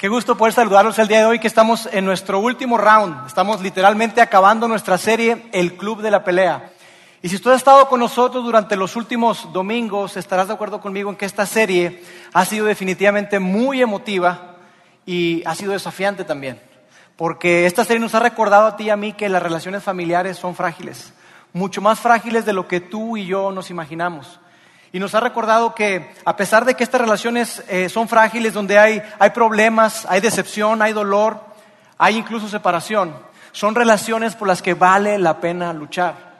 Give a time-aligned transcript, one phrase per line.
[0.00, 3.26] Qué gusto poder saludarlos el día de hoy que estamos en nuestro último round.
[3.26, 6.72] Estamos literalmente acabando nuestra serie El Club de la Pelea.
[7.20, 11.10] Y si tú has estado con nosotros durante los últimos domingos, estarás de acuerdo conmigo
[11.10, 12.02] en que esta serie
[12.32, 14.56] ha sido definitivamente muy emotiva
[15.04, 16.58] y ha sido desafiante también.
[17.14, 20.38] Porque esta serie nos ha recordado a ti y a mí que las relaciones familiares
[20.38, 21.12] son frágiles,
[21.52, 24.40] mucho más frágiles de lo que tú y yo nos imaginamos.
[24.92, 28.78] Y nos ha recordado que a pesar de que estas relaciones eh, son frágiles, donde
[28.78, 31.40] hay, hay problemas, hay decepción, hay dolor,
[31.96, 33.14] hay incluso separación,
[33.52, 36.30] son relaciones por las que vale la pena luchar.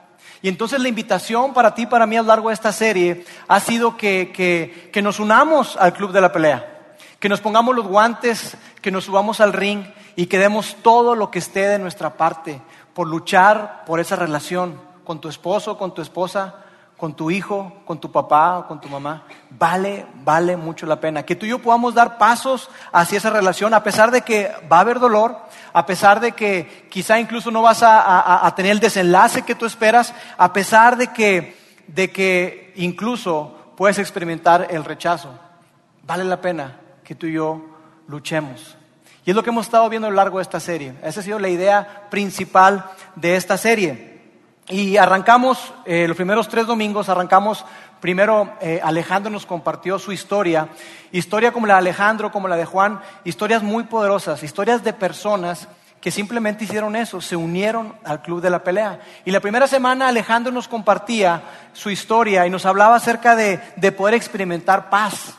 [0.43, 3.61] Y entonces la invitación para ti, para mí a lo largo de esta serie, ha
[3.61, 7.87] sido que, que, que nos unamos al club de la pelea, que nos pongamos los
[7.87, 9.85] guantes, que nos subamos al ring
[10.17, 12.61] y que demos todo lo que esté de nuestra parte
[12.95, 16.55] por luchar por esa relación con tu esposo, con tu esposa,
[17.01, 21.23] con tu hijo, con tu papá o con tu mamá, vale, vale mucho la pena.
[21.23, 24.77] Que tú y yo podamos dar pasos hacia esa relación, a pesar de que va
[24.77, 25.39] a haber dolor,
[25.73, 30.13] a pesar de que quizá incluso no vas a, tener el desenlace que tú esperas,
[30.37, 35.31] a pesar de que, de que incluso puedes experimentar el rechazo.
[36.03, 37.63] Vale la pena que tú y yo
[38.09, 38.77] luchemos.
[39.25, 40.93] Y es lo que hemos estado viendo a lo largo de esta serie.
[41.03, 42.85] Esa ha sido la idea principal
[43.17, 44.10] de esta serie.
[44.69, 47.65] Y arrancamos, eh, los primeros tres domingos, arrancamos,
[48.01, 50.69] primero eh, Alejandro nos compartió su historia,
[51.11, 55.69] historia como la de Alejandro, como la de Juan, historias muy poderosas, historias de personas
[56.01, 59.01] que simplemente hicieron eso, se unieron al club de la pelea.
[59.25, 63.93] Y la primera semana Alejandro nos compartía su historia y nos hablaba acerca de, de
[63.93, 65.35] poder experimentar paz,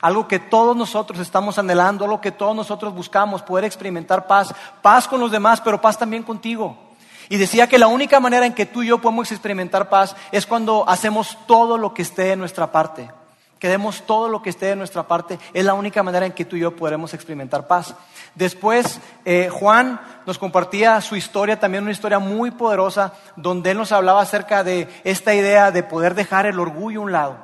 [0.00, 5.08] algo que todos nosotros estamos anhelando, algo que todos nosotros buscamos, poder experimentar paz, paz
[5.08, 6.87] con los demás, pero paz también contigo.
[7.28, 10.46] Y decía que la única manera en que tú y yo podemos experimentar paz es
[10.46, 13.10] cuando hacemos todo lo que esté de nuestra parte.
[13.58, 15.38] Que demos todo lo que esté de nuestra parte.
[15.52, 17.94] Es la única manera en que tú y yo podremos experimentar paz.
[18.34, 23.92] Después, eh, Juan nos compartía su historia, también una historia muy poderosa, donde él nos
[23.92, 27.36] hablaba acerca de esta idea de poder dejar el orgullo a un lado.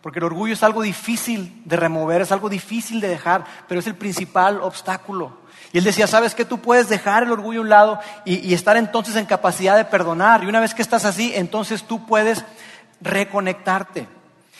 [0.00, 3.86] Porque el orgullo es algo difícil de remover, es algo difícil de dejar, pero es
[3.86, 5.39] el principal obstáculo.
[5.72, 8.76] Y él decía, sabes que tú puedes dejar el orgullo a un lado y, estar
[8.76, 10.42] entonces en capacidad de perdonar.
[10.42, 12.44] Y una vez que estás así, entonces tú puedes
[13.00, 14.08] reconectarte.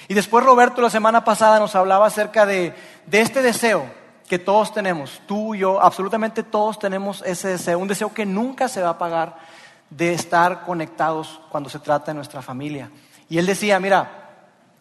[0.07, 2.75] Y después Roberto la semana pasada nos hablaba acerca de,
[3.07, 3.87] de este deseo
[4.29, 8.69] que todos tenemos, tú y yo, absolutamente todos tenemos ese deseo, un deseo que nunca
[8.69, 9.37] se va a pagar
[9.91, 12.91] de estar conectados cuando se trata de nuestra familia.
[13.29, 14.09] Y él decía, mira,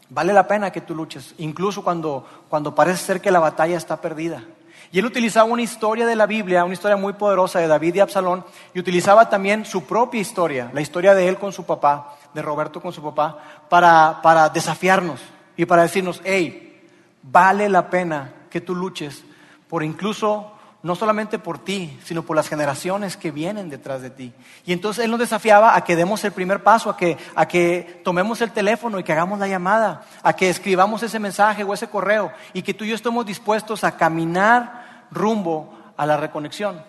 [0.09, 3.97] vale la pena que tú luches, incluso cuando, cuando parece ser que la batalla está
[3.97, 4.43] perdida.
[4.91, 7.99] Y él utilizaba una historia de la Biblia, una historia muy poderosa de David y
[7.99, 12.41] Absalón, y utilizaba también su propia historia, la historia de él con su papá, de
[12.41, 13.37] Roberto con su papá,
[13.69, 15.21] para, para desafiarnos
[15.55, 16.81] y para decirnos, hey,
[17.21, 19.23] vale la pena que tú luches
[19.67, 24.33] por incluso no solamente por ti, sino por las generaciones que vienen detrás de ti.
[24.65, 28.01] Y entonces Él nos desafiaba a que demos el primer paso, a que, a que
[28.03, 31.89] tomemos el teléfono y que hagamos la llamada, a que escribamos ese mensaje o ese
[31.89, 34.78] correo y que tú y yo estemos dispuestos a caminar
[35.11, 36.81] rumbo a la reconexión.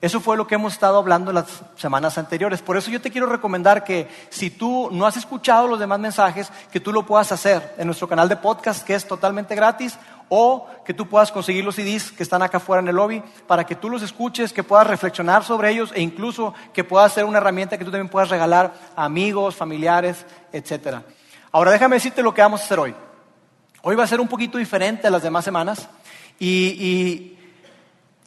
[0.00, 2.62] Eso fue lo que hemos estado hablando en las semanas anteriores.
[2.62, 6.52] Por eso yo te quiero recomendar que si tú no has escuchado los demás mensajes,
[6.70, 9.98] que tú lo puedas hacer en nuestro canal de podcast, que es totalmente gratis,
[10.28, 13.64] o que tú puedas conseguir los CDs que están acá afuera en el lobby para
[13.64, 17.38] que tú los escuches, que puedas reflexionar sobre ellos e incluso que puedas ser una
[17.38, 20.98] herramienta que tú también puedas regalar a amigos, familiares, etc.
[21.50, 22.94] Ahora déjame decirte lo que vamos a hacer hoy.
[23.82, 25.88] Hoy va a ser un poquito diferente a las demás semanas
[26.38, 27.37] y,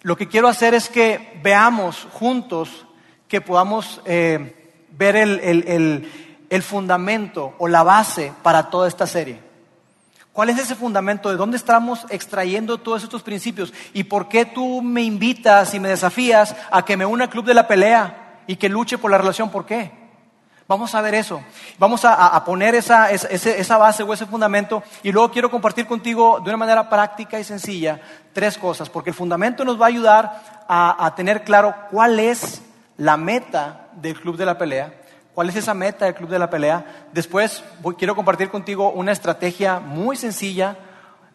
[0.01, 2.85] lo que quiero hacer es que veamos juntos
[3.27, 9.51] que podamos eh, ver el fundamento o la base para toda esta serie.
[10.33, 11.29] ¿Cuál es ese fundamento?
[11.29, 13.73] ¿De dónde estamos extrayendo todos estos principios?
[13.93, 17.45] ¿Y por qué tú me invitas y me desafías a que me una al club
[17.45, 19.49] de la pelea y que luche por la relación?
[19.49, 19.91] ¿Por qué?
[20.71, 21.43] Vamos a ver eso.
[21.77, 23.09] Vamos a, poner esa,
[23.77, 27.99] base o ese fundamento y luego quiero compartir contigo de una manera práctica y sencilla
[28.31, 32.61] tres cosas, porque el fundamento nos va a ayudar a tener claro cuál es
[32.95, 34.93] la meta del club de la pelea
[35.33, 37.07] ¿Cuál es esa meta del Club de la Pelea?
[37.11, 37.63] Después
[37.97, 40.77] quiero compartir contigo una estrategia muy sencilla,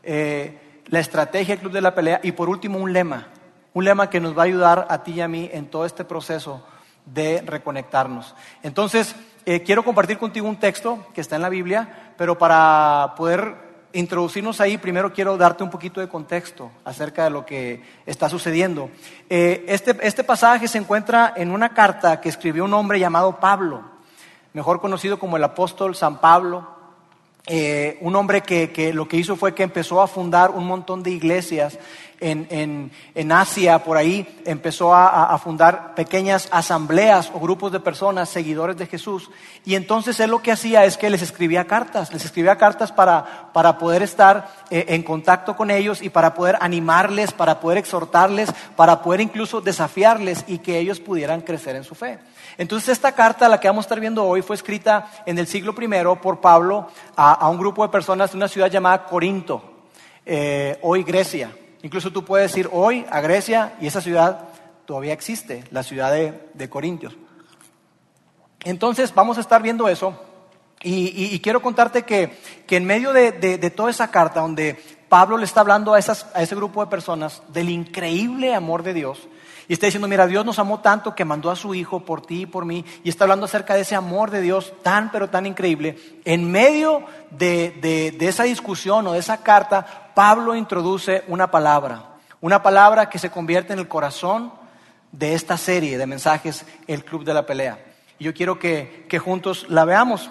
[0.02, 3.28] eh, la estrategia del Club de la Pelea y por último un lema,
[3.74, 6.04] un lema que nos va a ayudar a ti y a mí en todo este
[6.04, 6.62] proceso
[7.06, 8.34] de reconectarnos.
[8.62, 9.14] Entonces,
[9.46, 14.60] eh, quiero compartir contigo un texto que está en la Biblia, pero para poder introducirnos
[14.60, 18.90] ahí, primero quiero darte un poquito de contexto acerca de lo que está sucediendo.
[19.30, 23.82] Eh, este, este, pasaje se encuentra en una carta que escribió un hombre llamado Pablo,
[24.52, 26.76] mejor conocido como el apóstol San Pablo,
[27.48, 31.12] eh, un hombre que, lo que hizo fue que empezó a fundar un montón de
[31.12, 31.78] iglesias
[32.20, 38.76] en, Asia, por ahí, empezó a, a, fundar pequeñas asambleas o grupos de personas, seguidores
[38.76, 39.30] de Jesús.
[39.64, 43.50] Y entonces él lo que hacía es que les escribía cartas, les escribía cartas para,
[43.52, 48.50] para poder estar eh, en contacto con ellos y para poder animarles, para poder exhortarles,
[48.76, 52.18] para poder incluso desafiarles y que ellos pudieran crecer en su fe.
[52.58, 55.74] Entonces esta carta, la que vamos a estar viendo hoy, fue escrita en el siglo
[55.78, 55.88] I
[56.22, 59.62] por Pablo a, un grupo de personas de una ciudad llamada Corinto,
[60.24, 61.50] eh, hoy Grecia.
[61.86, 64.48] Incluso tú puedes ir hoy a Grecia y esa ciudad
[64.86, 67.16] todavía existe, la ciudad de, Corintios.
[68.64, 70.20] Entonces vamos a estar viendo eso
[70.82, 74.74] y, quiero contarte que, en medio de, de, toda esa carta donde
[75.08, 78.92] Pablo le está hablando a, esas, a ese grupo de personas del increíble amor de
[78.92, 79.28] Dios,
[79.68, 82.42] y está diciendo, mira, Dios nos amó tanto que mandó a su Hijo por ti
[82.42, 82.84] y por mí.
[83.02, 85.98] Y está hablando acerca de ese amor de Dios tan, pero tan increíble.
[86.24, 92.16] En medio de, de esa discusión o de esa carta, Pablo introduce una palabra.
[92.40, 94.52] Una palabra que se convierte en el corazón
[95.10, 97.78] de esta serie de mensajes, el Club de la Pelea.
[98.18, 100.30] Y yo quiero que, que juntos la veamos.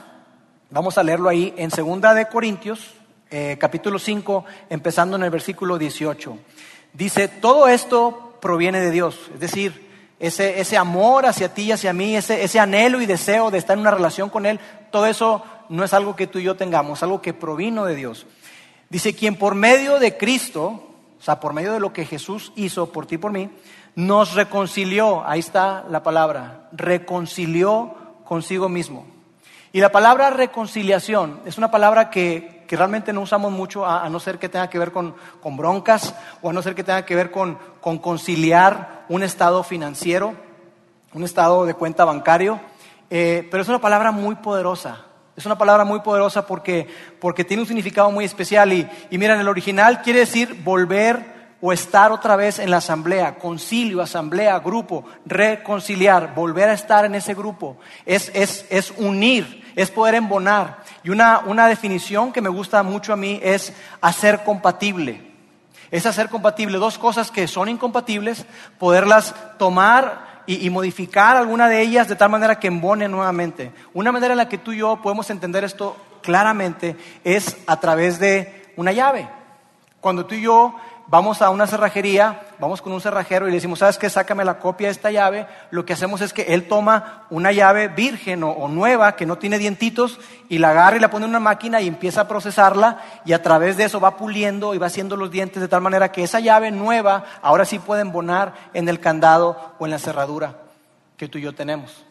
[0.69, 2.93] Vamos a leerlo ahí en Segunda de Corintios,
[3.29, 6.37] eh, capítulo 5, empezando en el versículo 18.
[6.93, 9.17] Dice, todo esto proviene de Dios.
[9.33, 9.89] Es decir,
[10.19, 13.73] ese, ese amor hacia ti y hacia mí, ese, ese anhelo y deseo de estar
[13.75, 14.59] en una relación con Él,
[14.91, 18.27] todo eso no es algo que tú y yo tengamos, algo que provino de Dios.
[18.87, 20.83] Dice, quien por medio de Cristo,
[21.19, 23.49] o sea, por medio de lo que Jesús hizo por ti y por mí,
[23.95, 27.95] nos reconcilió, ahí está la palabra, reconcilió
[28.25, 29.07] consigo mismo.
[29.73, 34.19] Y la palabra reconciliación es una palabra que que realmente no usamos mucho, a, no
[34.19, 35.15] ser que tenga que ver con,
[35.55, 40.33] broncas o a no ser que tenga que ver con, conciliar un estado financiero,
[41.13, 42.59] un estado de cuenta bancario.
[43.09, 45.05] Eh, pero es una palabra muy poderosa.
[45.35, 46.87] Es una palabra muy poderosa porque,
[47.19, 48.71] porque tiene un significado muy especial.
[48.73, 53.35] Y, y miren, el original quiere decir volver o estar otra vez en la asamblea,
[53.35, 57.77] concilio, asamblea, grupo, reconciliar, volver a estar en ese grupo.
[58.05, 60.83] Es, es, es unir, es poder embonar.
[61.03, 65.31] Y una, una definición que me gusta mucho a mí es hacer compatible.
[65.91, 68.45] Es hacer compatible dos cosas que son incompatibles,
[68.77, 73.71] poderlas tomar y, y, modificar alguna de ellas de tal manera que embone nuevamente.
[73.93, 78.19] Una manera en la que tú y yo podemos entender esto claramente es a través
[78.19, 79.27] de una llave.
[80.01, 80.75] Cuando tú y yo
[81.07, 84.09] vamos a una cerrajería, vamos con un cerrajero y le decimos, ¿sabes qué?
[84.09, 85.47] Sácame la copia de esta llave.
[85.71, 89.57] Lo que hacemos es que él toma una llave virgen o, nueva que no tiene
[89.57, 90.19] dientitos
[90.49, 93.41] y la agarra y la pone en una máquina y empieza a procesarla y a
[93.41, 96.39] través de eso va puliendo y va haciendo los dientes de tal manera que esa
[96.39, 100.55] llave nueva ahora sí puede embonar en el candado o en la cerradura
[101.17, 102.05] que tú y yo tenemos.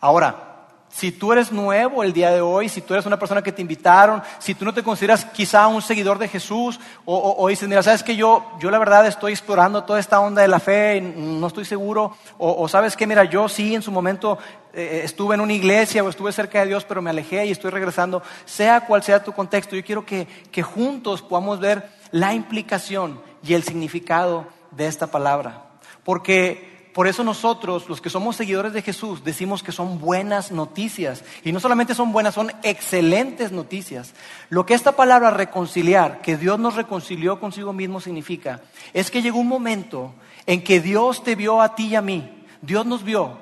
[0.00, 0.53] Ahora,
[0.94, 3.60] si tú eres nuevo el día de hoy, si tú eres una persona que te
[3.60, 8.04] invitaron, si tú no te consideras quizá un seguidor de Jesús, o, dices, mira, sabes
[8.04, 11.64] que yo, yo la verdad estoy explorando toda esta onda de la fe, no estoy
[11.64, 14.38] seguro, o, sabes que, mira, yo sí en su momento
[14.72, 17.72] eh, estuve en una iglesia o estuve cerca de Dios, pero me alejé y estoy
[17.72, 23.20] regresando, sea cual sea tu contexto, yo quiero que, que juntos podamos ver la implicación
[23.42, 25.64] y el significado de esta palabra.
[26.04, 31.24] Porque por eso nosotros, los que somos seguidores de Jesús, decimos que son buenas noticias.
[31.42, 34.14] Y no solamente son buenas, son excelentes noticias.
[34.48, 38.60] Lo que esta palabra reconciliar, que Dios nos reconcilió consigo mismo, significa,
[38.92, 40.14] es que llegó un momento
[40.46, 42.46] en que Dios te vio a ti y a mí.
[42.62, 43.38] Dios nos vio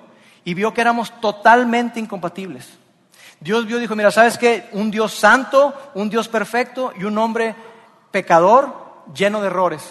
[0.46, 2.70] y vio que éramos totalmente incompatibles.
[3.38, 4.70] Dios vio y dijo, mira, ¿sabes qué?
[4.72, 7.54] Un Dios santo, un Dios perfecto y un hombre
[8.10, 8.74] pecador
[9.14, 9.82] lleno de errores.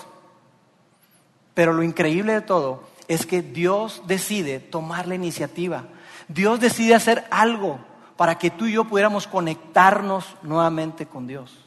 [1.54, 5.84] Pero lo increíble de todo es que Dios decide tomar la iniciativa.
[6.30, 7.80] Dios decide hacer algo
[8.16, 11.58] para que tú y yo pudiéramos conectarnos nuevamente con Dios.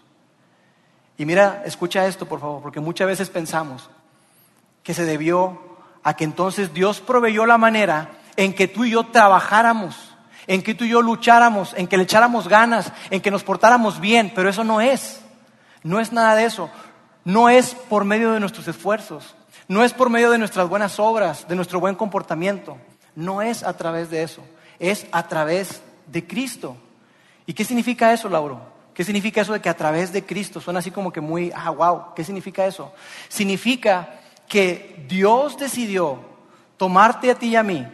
[1.19, 3.91] Y mira, escucha esto por favor, porque muchas veces pensamos
[4.83, 5.61] que se debió
[6.03, 10.15] a que entonces Dios proveyó la manera en que tú y yo trabajáramos,
[10.47, 14.01] en que tú y yo lucháramos, en que le echáramos ganas, en que nos portáramos
[14.01, 15.21] bien, pero eso no es.
[15.83, 16.71] No es nada de eso.
[17.23, 19.35] No es por medio de nuestros esfuerzos.
[19.69, 22.77] No es por medio de nuestras buenas obras, de nuestro buen comportamiento.
[23.17, 24.43] No es a través de eso.
[24.79, 26.77] Es a través de Cristo.
[27.47, 28.61] ¿Y qué significa eso, Lauro?
[28.93, 30.61] ¿Qué significa eso de que a través de Cristo?
[30.61, 32.93] Suena así como que muy, ah, wow, ¿qué significa eso?
[33.29, 36.21] Significa que Dios decidió
[36.77, 37.87] tomarte a ti y a mí,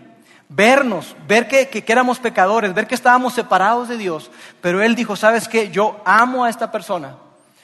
[0.48, 4.94] vernos, ver que, que, que, éramos pecadores, ver que estábamos separados de Dios, pero Él
[4.94, 5.70] dijo, ¿sabes qué?
[5.70, 7.16] Yo amo a esta persona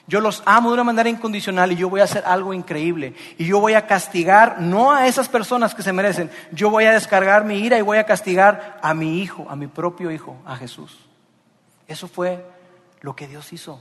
[0.08, 3.14] yo los amo de una manera incondicional y yo voy a hacer algo increíble.
[3.38, 6.92] Y yo voy a castigar no a esas personas que se merecen, yo voy a
[6.92, 10.56] descargar mi ira y voy a castigar a mi hijo, a mi propio hijo, a
[10.56, 10.98] Jesús.
[11.88, 12.44] Eso fue
[13.00, 13.80] lo que Dios hizo.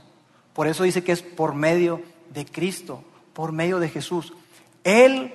[0.52, 4.32] Por eso dice que es por medio de Cristo, por medio de Jesús.
[4.82, 5.32] Él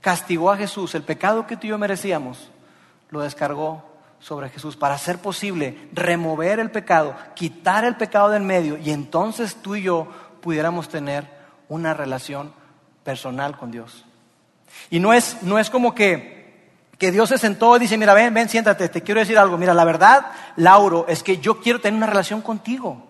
[0.00, 2.50] castigó a Jesús, el pecado que tú y yo merecíamos,
[3.10, 3.93] lo descargó
[4.24, 9.56] sobre Jesús para hacer posible remover el pecado, quitar el pecado del medio y entonces
[9.56, 10.08] tú y yo
[10.40, 11.28] pudiéramos tener
[11.68, 12.50] una relación
[13.04, 14.06] personal con Dios.
[14.88, 18.32] Y no es, no es como que, que Dios se sentó y dice, mira, ven,
[18.32, 19.58] ven, siéntate, te quiero decir algo.
[19.58, 20.24] Mira, la verdad,
[20.56, 23.06] Lauro, es que yo quiero tener una relación contigo.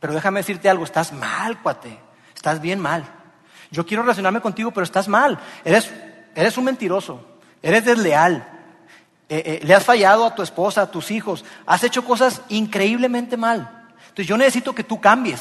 [0.00, 1.98] Pero déjame decirte algo, estás mal, cuate,
[2.34, 3.04] estás bien mal.
[3.70, 5.38] Yo quiero relacionarme contigo, pero estás mal.
[5.62, 5.92] Eres,
[6.34, 7.22] eres un mentiroso,
[7.62, 8.51] eres desleal,
[9.32, 13.38] eh, eh, le has fallado a tu esposa, a tus hijos, has hecho cosas increíblemente
[13.38, 13.86] mal.
[14.02, 15.40] Entonces yo necesito que tú cambies.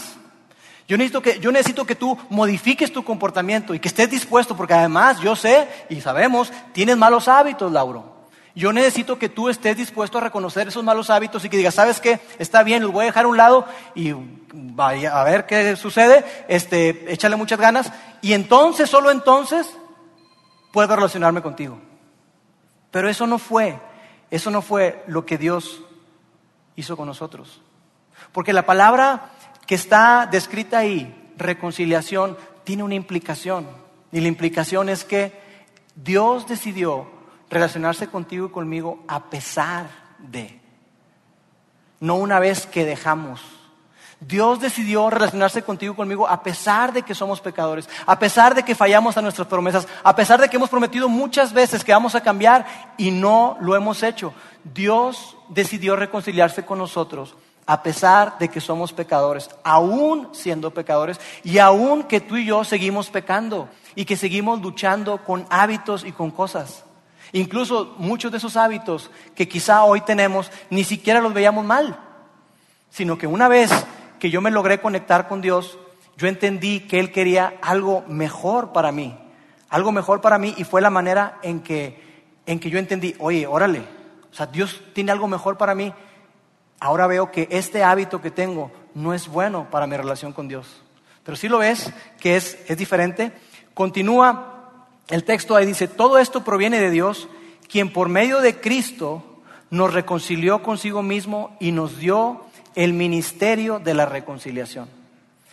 [0.88, 4.75] Yo necesito, que, yo necesito que tú modifiques tu comportamiento y que estés dispuesto, porque
[4.75, 8.29] además yo sé y sabemos, tienes malos hábitos, Lauro.
[8.55, 12.00] Yo necesito que tú estés dispuesto a reconocer esos malos hábitos y que digas, ¿sabes
[12.00, 12.21] qué?
[12.39, 14.13] Está bien, los voy a dejar a un lado y
[14.53, 19.69] vaya a ver qué sucede, este, échale muchas ganas y entonces, solo entonces,
[20.71, 21.90] puedo relacionarme contigo.
[22.91, 23.79] Pero eso no fue,
[24.29, 25.81] eso no fue lo que Dios
[26.75, 27.62] hizo con nosotros.
[28.31, 29.31] Porque la palabra
[29.65, 33.67] que está descrita ahí, reconciliación, tiene una implicación.
[34.12, 35.39] Y la implicación es que
[35.95, 37.10] Dios decidió
[37.50, 40.60] relacionarse contigo y conmigo a pesar de,
[42.00, 43.61] no una vez que dejamos
[44.21, 48.63] Dios decidió relacionarse contigo y conmigo a pesar de que somos pecadores, a pesar de
[48.63, 52.13] que fallamos a nuestras promesas, a pesar de que hemos prometido muchas veces que vamos
[52.13, 54.31] a cambiar y no lo hemos hecho.
[54.63, 57.35] Dios decidió reconciliarse con nosotros
[57.65, 62.63] a pesar de que somos pecadores, aún siendo pecadores y aún que tú y yo
[62.63, 66.83] seguimos pecando y que seguimos luchando con hábitos y con cosas.
[67.33, 71.97] Incluso muchos de esos hábitos que quizá hoy tenemos ni siquiera los veíamos mal,
[72.91, 73.71] sino que una vez
[74.21, 75.79] que yo me logré conectar con Dios,
[76.15, 79.17] yo entendí que Él quería algo mejor para mí,
[79.67, 83.47] algo mejor para mí y fue la manera en que, en que yo entendí, oye,
[83.47, 83.79] órale,
[84.31, 85.91] o sea, Dios tiene algo mejor para mí.
[86.79, 90.83] Ahora veo que este hábito que tengo no es bueno para mi relación con Dios.
[91.23, 93.31] Pero si lo ves, que es, es diferente.
[93.73, 97.27] Continúa el texto ahí, dice, todo esto proviene de Dios,
[97.67, 99.23] quien por medio de Cristo
[99.71, 104.87] nos reconcilió consigo mismo y nos dio el ministerio de la reconciliación.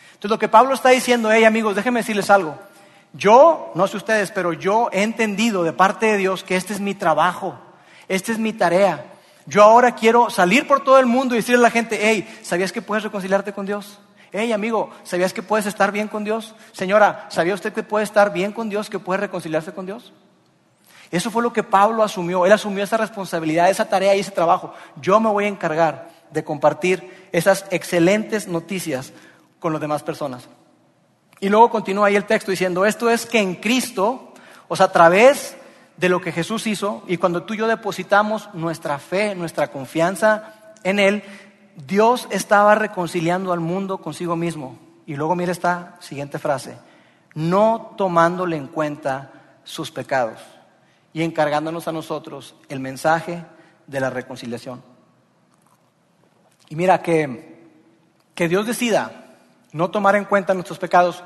[0.08, 2.58] Entonces lo que Pablo está diciendo, hey amigos, déjenme decirles algo.
[3.12, 6.80] Yo, no sé ustedes, pero yo he entendido de parte de Dios que este es
[6.80, 7.58] mi trabajo,
[8.08, 9.04] esta es mi tarea.
[9.46, 12.72] Yo ahora quiero salir por todo el mundo y decirle a la gente, hey, ¿sabías
[12.72, 13.98] que puedes reconciliarte con Dios?
[14.30, 16.54] Hey amigo, ¿sabías que puedes estar bien con Dios?
[16.72, 20.12] Señora, ¿sabía usted que puede estar bien con Dios, que puede reconciliarse con Dios?
[21.10, 22.44] Eso fue lo que Pablo asumió.
[22.44, 24.74] Él asumió esa responsabilidad, esa tarea y ese trabajo.
[25.00, 29.12] Yo me voy a encargar de compartir esas excelentes noticias
[29.58, 30.48] con las demás personas.
[31.40, 34.32] Y luego continúa ahí el texto diciendo, esto es que en Cristo,
[34.66, 35.56] o sea, a través
[35.96, 40.72] de lo que Jesús hizo, y cuando tú y yo depositamos nuestra fe, nuestra confianza
[40.82, 41.22] en Él,
[41.86, 44.78] Dios estaba reconciliando al mundo consigo mismo.
[45.06, 46.76] Y luego mira esta siguiente frase,
[47.34, 49.32] no tomándole en cuenta
[49.64, 50.40] sus pecados
[51.12, 53.44] y encargándonos a nosotros el mensaje
[53.86, 54.82] de la reconciliación.
[56.68, 57.66] Y mira, que,
[58.34, 59.36] que Dios decida
[59.72, 61.22] no tomar en cuenta nuestros pecados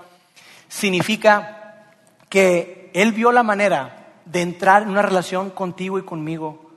[0.68, 1.86] significa
[2.28, 6.70] que Él vio la manera de entrar en una relación contigo y conmigo,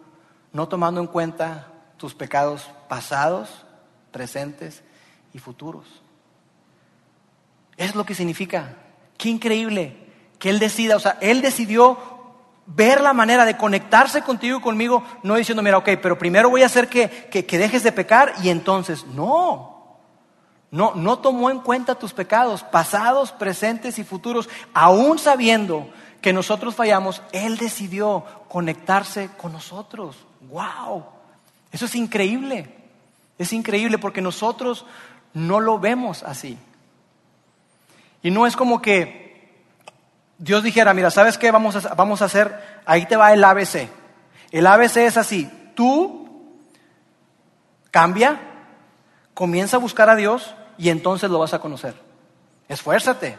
[0.52, 1.68] no tomando en cuenta
[1.98, 3.66] tus pecados pasados,
[4.12, 4.84] presentes
[5.34, 5.86] y futuros.
[7.78, 8.76] Es lo que significa.
[9.18, 9.98] Qué increíble
[10.40, 11.98] que Él decida, o sea, Él decidió
[12.66, 16.64] ver la manera de conectarse contigo y conmigo, no diciendo, mira, ok, pero primero voy
[16.64, 19.98] a hacer que, que, dejes de pecar y entonces, no,
[20.72, 25.90] no, no tomó en cuenta tus pecados, pasados, presentes y futuros, aún sabiendo
[26.22, 30.18] que nosotros fallamos, Él decidió conectarse con nosotros.
[30.50, 31.06] ¡Wow!
[31.72, 32.74] Eso es increíble.
[33.38, 34.86] Es increíble porque nosotros
[35.34, 36.58] no lo vemos así.
[38.24, 39.25] Y no es como que
[40.38, 42.82] Dios dijera, mira, ¿sabes qué vamos a, vamos a hacer?
[42.86, 43.90] Ahí te va el ABC.
[44.52, 46.26] El ABC es así, tú
[47.92, 48.40] cambia,
[49.34, 51.94] comienza a buscar a Dios y entonces lo vas a conocer.
[52.68, 53.38] Esfuérzate,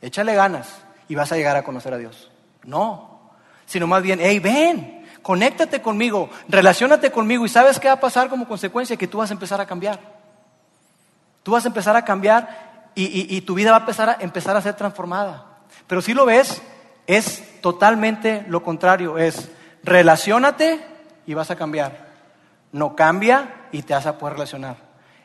[0.00, 2.30] échale ganas y vas a llegar a conocer a Dios.
[2.64, 3.32] No,
[3.66, 8.28] sino más bien, hey, ven, conéctate conmigo, relacionate conmigo y ¿sabes qué va a pasar
[8.28, 8.96] como consecuencia?
[8.96, 10.00] Que tú vas a empezar a cambiar.
[11.42, 14.60] Tú vas a empezar a cambiar y, tu vida va a empezar a, empezar a
[14.60, 15.47] ser transformada.
[15.88, 16.62] Pero si lo ves,
[17.06, 19.18] es totalmente lo contrario.
[19.18, 19.50] Es
[19.82, 20.80] relacionate
[21.26, 22.06] y vas a cambiar.
[22.70, 24.76] No cambia y te vas a poder relacionar.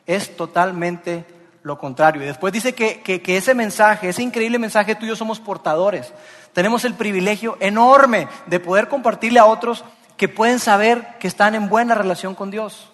[0.06, 1.24] Es totalmente
[1.62, 2.22] lo contrario.
[2.22, 6.12] Y después dice que, que, ese mensaje, ese increíble mensaje tuyo somos portadores.
[6.52, 9.84] Tenemos el privilegio enorme de poder compartirle a otros
[10.16, 12.90] que pueden saber que están en buena relación con Dios.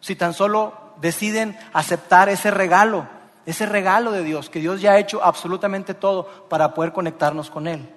[0.00, 3.08] Si tan solo deciden aceptar ese regalo,
[3.46, 7.66] ese regalo de Dios, que Dios ya ha hecho absolutamente todo para poder conectarnos con
[7.66, 7.88] Él.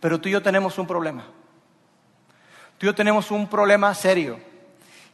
[0.00, 1.24] Pero tú y yo tenemos un problema.
[2.78, 4.38] Tú y yo tenemos un problema serio.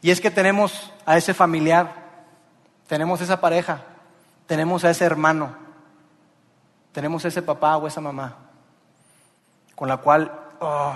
[0.01, 1.93] Y es que tenemos a ese familiar,
[2.87, 3.81] tenemos esa pareja,
[4.45, 5.55] tenemos a ese hermano,
[6.91, 8.37] tenemos a ese papá o esa mamá,
[9.75, 10.93] con la cual oh,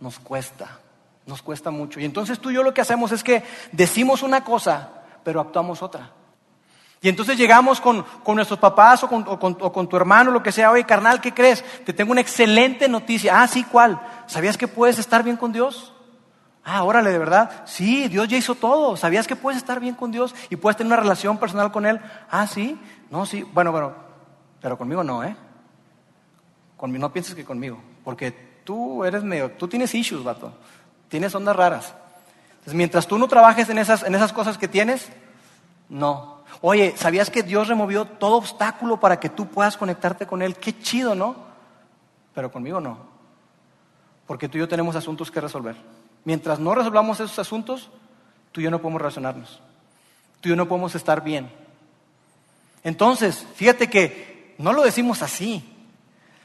[0.00, 0.78] nos cuesta,
[1.26, 2.00] nos cuesta mucho.
[2.00, 3.42] Y entonces tú y yo lo que hacemos es que
[3.72, 4.90] decimos una cosa,
[5.24, 6.12] pero actuamos otra.
[7.00, 10.70] Y entonces llegamos con, nuestros papás o con, o con, tu hermano, lo que sea,
[10.70, 11.64] oye, carnal, ¿qué crees?
[11.84, 13.40] Te tengo una excelente noticia.
[13.40, 14.00] Ah, sí, ¿cuál?
[14.26, 15.92] ¿Sabías que puedes estar bien con Dios?
[16.64, 17.62] Ah, órale, de verdad.
[17.66, 18.96] Sí, Dios ya hizo todo.
[18.96, 22.00] ¿Sabías que puedes estar bien con Dios y puedes tener una relación personal con Él?
[22.30, 22.78] Ah, sí.
[23.10, 23.42] No, sí.
[23.54, 23.94] Bueno, bueno,
[24.60, 25.36] pero conmigo no, ¿eh?
[26.76, 28.30] Conmigo, no pienses que conmigo, porque
[28.64, 30.52] tú eres medio, tú tienes issues, vato.
[31.08, 31.94] Tienes ondas raras.
[32.50, 35.08] Entonces, mientras tú no trabajes en esas, en esas cosas que tienes,
[35.88, 36.37] no.
[36.60, 40.56] Oye, ¿sabías que Dios removió todo obstáculo para que tú puedas conectarte con Él?
[40.56, 41.36] Qué chido, ¿no?
[42.34, 42.98] Pero conmigo no.
[44.26, 45.76] Porque tú y yo tenemos asuntos que resolver.
[46.24, 47.90] Mientras no resolvamos esos asuntos,
[48.52, 49.60] tú y yo no podemos relacionarnos.
[50.40, 51.50] Tú y yo no podemos estar bien.
[52.84, 55.64] Entonces, fíjate que no lo decimos así,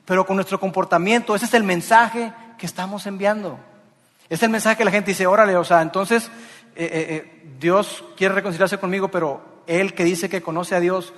[0.05, 3.59] pero con nuestro comportamiento, ese es el mensaje que estamos enviando.
[4.29, 6.31] Es el mensaje que la gente dice, órale, o sea, entonces
[6.75, 11.13] eh, eh, eh, Dios quiere reconciliarse conmigo, pero Él que dice que conoce a Dios,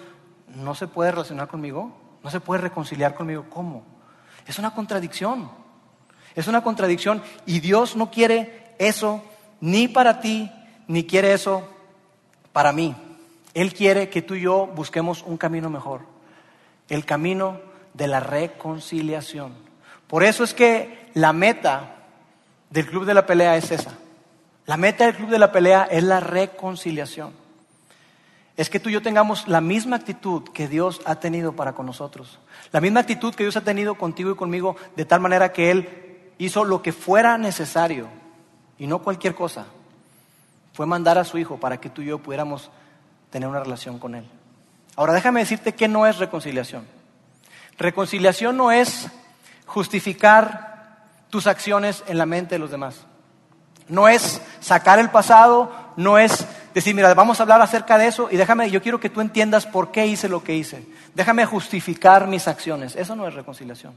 [0.56, 3.46] no se puede relacionar conmigo, no se puede reconciliar conmigo.
[3.50, 3.84] ¿Cómo?
[4.48, 5.50] Es una contradicción.
[6.36, 9.24] Es una contradicción y Dios no quiere eso
[9.62, 10.52] ni para ti,
[10.88, 11.68] ni quiere eso
[12.52, 12.96] para mí.
[13.54, 16.02] Él quiere que tú y yo busquemos un camino mejor,
[16.90, 17.60] el camino
[17.94, 19.54] de la reconciliación.
[20.08, 21.96] Por eso es que la meta
[22.70, 23.94] del club de la pelea es esa.
[24.66, 27.45] La meta del club de la pelea es la reconciliación.
[28.57, 31.85] Es que tú y yo tengamos la misma actitud que Dios ha tenido para con
[31.85, 32.39] nosotros.
[32.72, 36.31] La misma actitud que Dios ha tenido contigo y conmigo, de tal manera que Él
[36.37, 38.07] hizo lo que fuera necesario
[38.77, 39.65] y no cualquier cosa.
[40.74, 42.70] Fue mandar a su hijo para que tú y yo pudiéramos
[43.29, 44.25] tener una relación con él.
[44.96, 46.85] Ahora déjame decirte que no es reconciliación.
[47.77, 49.09] Reconciliación no es
[49.65, 53.05] justificar tus acciones en la mente de los demás.
[53.87, 58.27] No es sacar el pasado, no es decir, mira, vamos a hablar acerca de eso
[58.29, 60.85] y déjame, yo quiero que tú entiendas por qué hice lo que hice.
[61.14, 62.96] Déjame justificar mis acciones.
[62.96, 63.94] Eso no es reconciliación.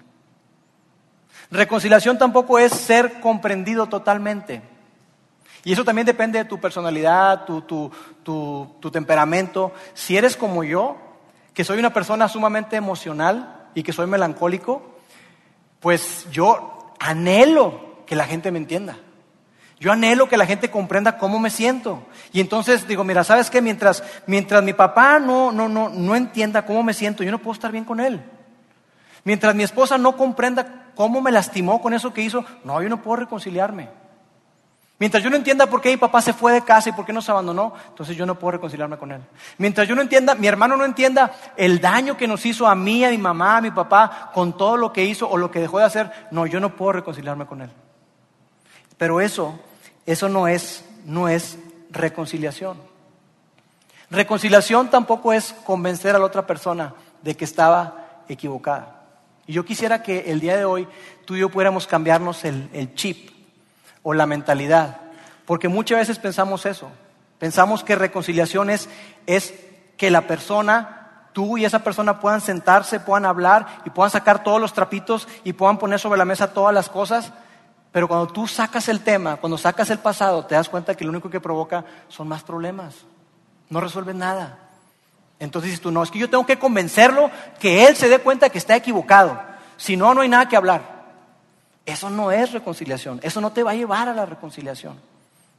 [1.50, 4.62] Reconciliación tampoco es ser comprendido totalmente.
[5.64, 9.72] Y eso también depende de tu personalidad, tu, temperamento.
[9.94, 10.96] Si eres como yo,
[11.54, 14.98] que soy una persona sumamente emocional y que soy melancólico,
[15.80, 18.98] pues yo anhelo que la gente me entienda.
[19.80, 22.02] Yo anhelo que la gente comprenda cómo me siento.
[22.32, 23.62] Y entonces digo, mira, ¿sabes qué?
[23.62, 27.54] Mientras, mientras mi papá no, no, no, no entienda cómo me siento, yo no puedo
[27.54, 28.20] estar bien con él.
[29.24, 33.02] Mientras mi esposa no comprenda cómo me lastimó con eso que hizo, no, yo no
[33.02, 33.88] puedo reconciliarme.
[34.98, 37.12] Mientras yo no entienda por qué mi papá se fue de casa y por qué
[37.12, 39.20] nos abandonó, entonces yo no puedo reconciliarme con él.
[39.58, 43.04] Mientras yo no entienda, mi hermano no entienda el daño que nos hizo a mí,
[43.04, 45.78] a mi mamá, a mi papá, con todo lo que hizo o lo que dejó
[45.78, 47.70] de hacer, no, yo no puedo reconciliarme con él.
[48.96, 49.60] Pero eso,
[50.12, 51.58] eso no es, no es
[51.90, 52.78] reconciliación.
[54.10, 59.02] Reconciliación tampoco es convencer a la otra persona de que estaba equivocada.
[59.46, 60.88] Y yo quisiera que el día de hoy
[61.26, 63.30] tú y yo pudiéramos cambiarnos el, chip
[64.02, 64.96] o la mentalidad,
[65.44, 66.90] porque muchas veces pensamos eso.
[67.38, 68.88] Pensamos que reconciliación es,
[69.26, 69.52] es
[69.98, 74.58] que la persona, tú y esa persona puedan sentarse, puedan hablar y puedan sacar todos
[74.58, 77.30] los trapitos y puedan poner sobre la mesa todas las cosas.
[77.98, 81.10] Pero cuando tú sacas el tema, cuando sacas el pasado, te das cuenta que lo
[81.10, 82.94] único que provoca son más problemas.
[83.70, 84.56] No resuelve nada.
[85.40, 88.50] Entonces dices tú, no, es que yo tengo que convencerlo que él se dé cuenta
[88.50, 89.42] que está equivocado.
[89.76, 91.06] Si no, no hay nada que hablar.
[91.84, 93.18] Eso no es reconciliación.
[93.24, 94.94] Eso no te va a llevar a la reconciliación.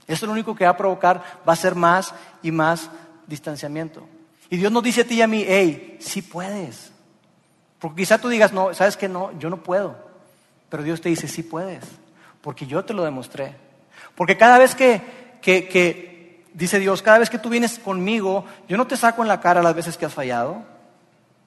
[0.07, 2.89] Eso lo único que va a provocar va a ser más y más
[3.27, 4.07] distanciamiento.
[4.49, 6.93] Y Dios nos dice a ti y a mí, hey, sí puedes.
[7.79, 9.97] Porque quizá tú digas, no, sabes que no, yo no puedo.
[10.69, 11.83] Pero Dios te dice, sí puedes.
[12.41, 13.55] Porque yo te lo demostré.
[14.15, 15.01] Porque cada vez que,
[15.41, 19.41] que, dice Dios, cada vez que tú vienes conmigo, yo no te saco en la
[19.41, 20.63] cara las veces que has fallado.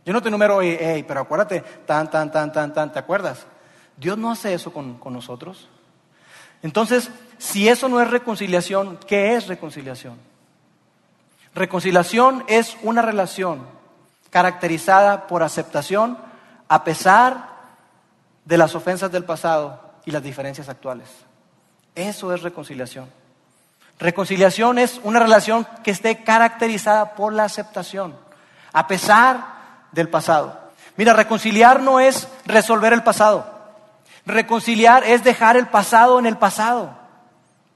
[0.05, 3.46] Yo no te numero, hey, pero acuérdate, tan, tan, tan, tan, tan, ¿te acuerdas?
[3.96, 5.68] Dios no hace eso con, con nosotros.
[6.62, 10.16] Entonces, si eso no es reconciliación, ¿qué es reconciliación?
[11.55, 13.66] Reconciliación es una relación
[14.31, 16.16] caracterizada por aceptación
[16.68, 17.52] a pesar
[18.44, 21.08] de las ofensas del pasado y las diferencias actuales.
[21.94, 23.08] Eso es reconciliación.
[23.98, 28.16] Reconciliación es una relación que esté caracterizada por la aceptación,
[28.72, 29.44] a pesar
[29.92, 30.58] del pasado.
[30.96, 33.46] Mira, reconciliar no es resolver el pasado.
[34.26, 36.96] Reconciliar es dejar el pasado en el pasado.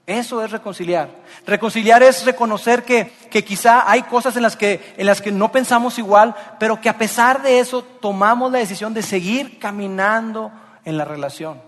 [0.06, 1.10] Eso es reconciliar.
[1.46, 5.50] Reconciliar es reconocer que, que, quizá hay cosas en las, que, en las que no
[5.50, 10.52] pensamos igual, pero que a pesar de eso tomamos la decisión de seguir caminando
[10.84, 11.60] en la relación.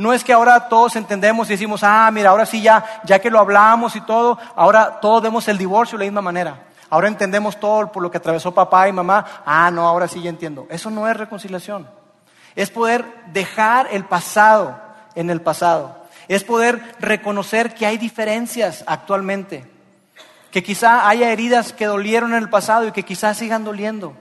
[0.00, 3.28] No es que ahora todos entendemos y decimos, ah, mira, ahora sí ya, ya que
[3.28, 6.68] lo hablamos y todo, ahora todos vemos el divorcio de la misma manera.
[6.88, 9.42] Ahora entendemos todo por lo que atravesó papá y mamá.
[9.44, 10.66] Ah, no, ahora sí ya entiendo.
[10.70, 11.86] Eso no es reconciliación.
[12.56, 14.80] Es poder dejar el pasado
[15.14, 16.06] en el pasado.
[16.28, 19.70] Es poder reconocer que hay diferencias actualmente.
[20.50, 24.14] Que quizá haya heridas que dolieron en el pasado y que quizás sigan doliendo.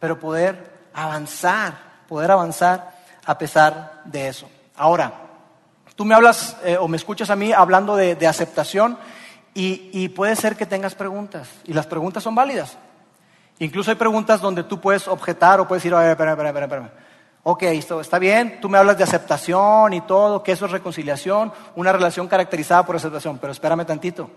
[0.00, 1.74] Pero poder avanzar,
[2.08, 2.97] poder avanzar
[3.28, 4.48] a pesar de eso.
[4.74, 5.12] Ahora,
[5.94, 8.96] tú me hablas eh, o me escuchas a mí hablando de aceptación
[9.60, 12.78] y, puede ser que tengas preguntas, y las preguntas son válidas.
[13.58, 15.98] Incluso hay preguntas donde tú puedes objetar o puedes decir.
[17.42, 21.52] Ok, esto está bien, tú me hablas de aceptación y todo, que eso es reconciliación,
[21.74, 24.30] una relación caracterizada por aceptación, pero espérame tantito,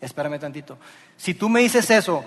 [0.00, 0.78] espérame tantito.
[1.16, 2.24] Si tú me dices eso,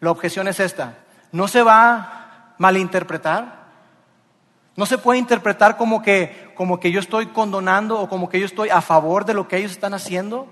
[0.00, 0.98] la objeción es esta,
[1.32, 3.63] ¿no se va a malinterpretar?
[4.76, 8.46] ¿No se puede interpretar como que, como que yo estoy condonando o como que yo
[8.46, 10.48] estoy a favor de lo que ellos están haciendo?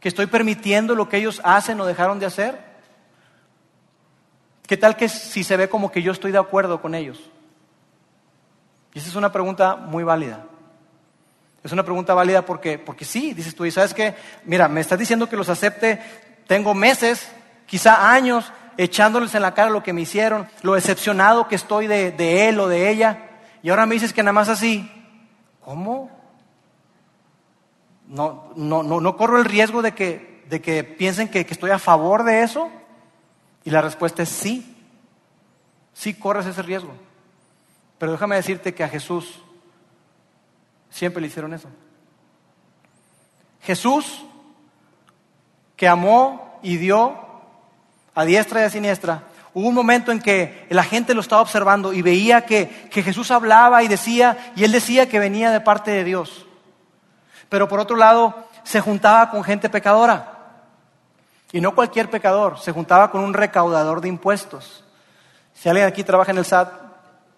[0.00, 2.58] ¿Que estoy permitiendo lo que ellos hacen o dejaron de hacer?
[4.66, 7.30] ¿Qué tal que si se ve como que yo estoy de acuerdo con ellos?
[8.92, 10.44] Y esa es una pregunta muy válida.
[11.62, 14.14] Es una pregunta válida porque, porque sí, dices tú, y sabes que,
[14.44, 16.00] mira, me estás diciendo que los acepte,
[16.46, 17.30] tengo meses,
[17.66, 22.12] quizá años, echándoles en la cara lo que me hicieron, lo decepcionado que estoy de,
[22.12, 23.26] de él o de ella,
[23.62, 24.88] y ahora me dices que nada más así.
[25.60, 26.08] ¿Cómo?
[28.06, 31.72] No, no, no, no corro el riesgo de que, de que piensen que, que estoy
[31.72, 32.70] a favor de eso.
[33.64, 34.76] Y la respuesta es sí.
[35.92, 36.92] Sí corres ese riesgo.
[37.98, 39.40] Pero déjame decirte que a Jesús
[40.88, 41.68] siempre le hicieron eso.
[43.62, 44.24] Jesús,
[45.74, 47.25] que amó y dio
[48.16, 51.92] a diestra y a siniestra, hubo un momento en que la gente lo estaba observando
[51.92, 56.02] y veía que, Jesús hablaba y decía, y él decía que venía de parte de
[56.02, 56.46] Dios.
[57.50, 60.32] Pero por otro lado, se juntaba con gente pecadora.
[61.52, 64.82] Y no cualquier pecador, se juntaba con un recaudador de impuestos.
[65.54, 66.72] Si alguien aquí trabaja en el SAT,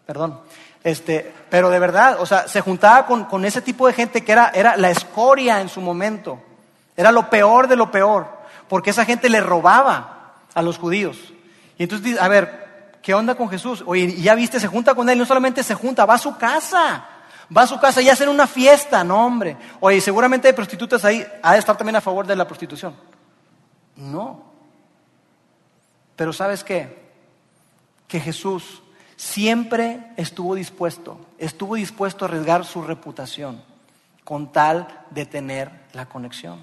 [0.07, 0.41] perdón,
[0.85, 4.77] este, pero de verdad, o sea, se juntaba con, ese tipo de gente que era
[4.77, 6.41] la escoria en su momento,
[6.97, 8.29] era lo peor de lo peor,
[8.69, 10.18] porque esa gente le robaba
[10.59, 11.17] a los judíos.
[11.77, 13.85] Y entonces, a ver, ¿qué onda con Jesús?
[13.87, 17.07] Oye, ya viste, se junta con él, no solamente se junta, va a su casa
[17.57, 19.57] Va a su casa y hacen una fiesta, no hombre.
[19.81, 22.95] Oye, seguramente hay prostitutas ahí, ha de estar también a favor de la prostitución.
[23.97, 24.45] No.
[26.15, 27.09] Pero ¿sabes qué?
[28.07, 28.83] Que Jesús
[29.17, 33.63] siempre estuvo dispuesto, estuvo dispuesto a arriesgar su reputación
[34.25, 36.63] con tal de tener la conexión.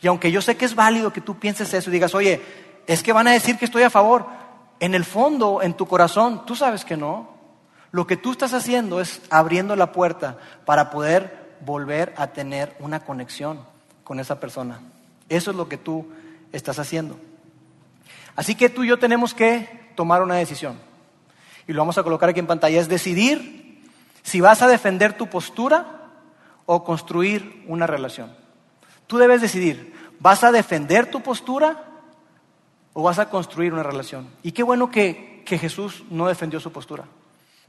[0.00, 2.40] Y aunque yo sé que es válido que tú pienses eso y digas, oye,
[2.88, 4.26] es que van a decir que estoy a favor,
[4.80, 7.28] en el fondo, en tu corazón, tú sabes que no.
[7.92, 13.00] Lo que tú estás haciendo es abriendo la puerta para poder volver a tener una
[13.00, 13.60] conexión
[14.04, 14.80] con esa persona.
[15.28, 16.08] Eso es lo que tú
[16.50, 17.18] estás haciendo.
[18.34, 20.78] Así que tú y yo tenemos que tomar una decisión.
[21.66, 22.80] Y lo vamos a colocar aquí en pantalla.
[22.80, 23.84] Es decidir
[24.22, 26.06] si vas a defender tu postura
[26.64, 28.34] o construir una relación.
[29.06, 31.87] Tú debes decidir, ¿vas a defender tu postura
[32.98, 34.26] o vas a construir una relación?
[34.42, 37.04] Y qué bueno que, que Jesús no defendió su postura.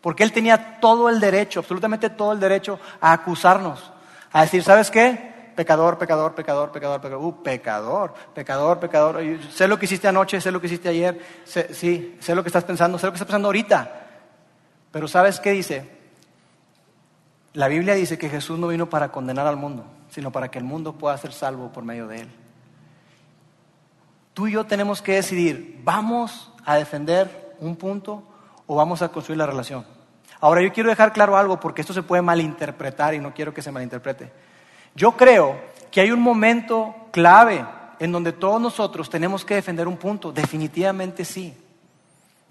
[0.02, 3.92] Porque él tenía todo el derecho, absolutamente todo el derecho a acusarnos,
[4.32, 5.52] a decir, ¿sabes qué?
[5.56, 9.22] Pecador, pecador, pecador, pecador, pecador, uh, pecador, pecador, pecador.
[9.54, 12.64] Sé lo que hiciste anoche, sé lo que hiciste ayer, sí, sé lo que estás
[12.64, 14.08] pensando, sé lo que estás pensando ahorita.
[14.90, 15.88] Pero ¿sabes qué dice?
[17.54, 20.66] La Biblia dice que Jesús no vino para condenar al mundo, sino para que el
[20.66, 22.30] mundo pueda ser salvo por medio de él.
[24.34, 28.24] Tú y yo tenemos que decidir, ¿vamos a defender un punto
[28.68, 29.86] o vamos a construir la relación.
[30.42, 33.62] Ahora yo quiero dejar claro algo porque esto se puede malinterpretar y no quiero que
[33.62, 34.32] se malinterprete.
[34.96, 35.60] Yo creo
[35.92, 37.66] que hay un momento clave
[38.00, 41.54] en donde todos nosotros tenemos que defender un punto, definitivamente sí.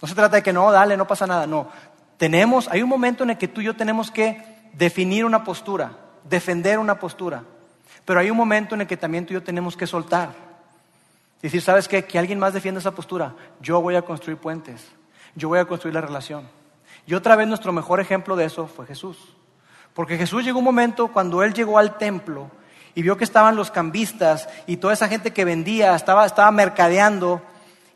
[0.02, 1.68] No se trata de que no, dale, no pasa nada, no.
[2.16, 5.92] Tenemos, hay un momento en el que tú y yo tenemos que definir una postura,
[6.24, 7.44] defender una postura.
[8.04, 10.47] Pero hay un momento en el que también tú y yo tenemos que soltar.
[11.42, 12.04] Decir, ¿sabes qué?
[12.04, 13.34] Que alguien más defienda esa postura.
[13.60, 14.88] Yo voy a construir puentes.
[15.34, 16.48] Yo voy a construir la relación.
[17.06, 19.36] Y otra vez nuestro mejor ejemplo de eso fue Jesús.
[19.94, 22.50] Porque Jesús llegó un momento cuando Él llegó al templo
[22.94, 27.42] y vio que estaban los cambistas y toda esa gente que vendía, estaba, estaba mercadeando,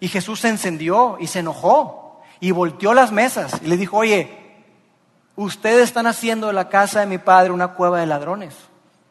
[0.03, 4.37] y Jesús se encendió y se enojó y volteó las mesas y le dijo, oye,
[5.37, 8.57] ustedes están haciendo de la casa de mi padre una cueva de ladrones.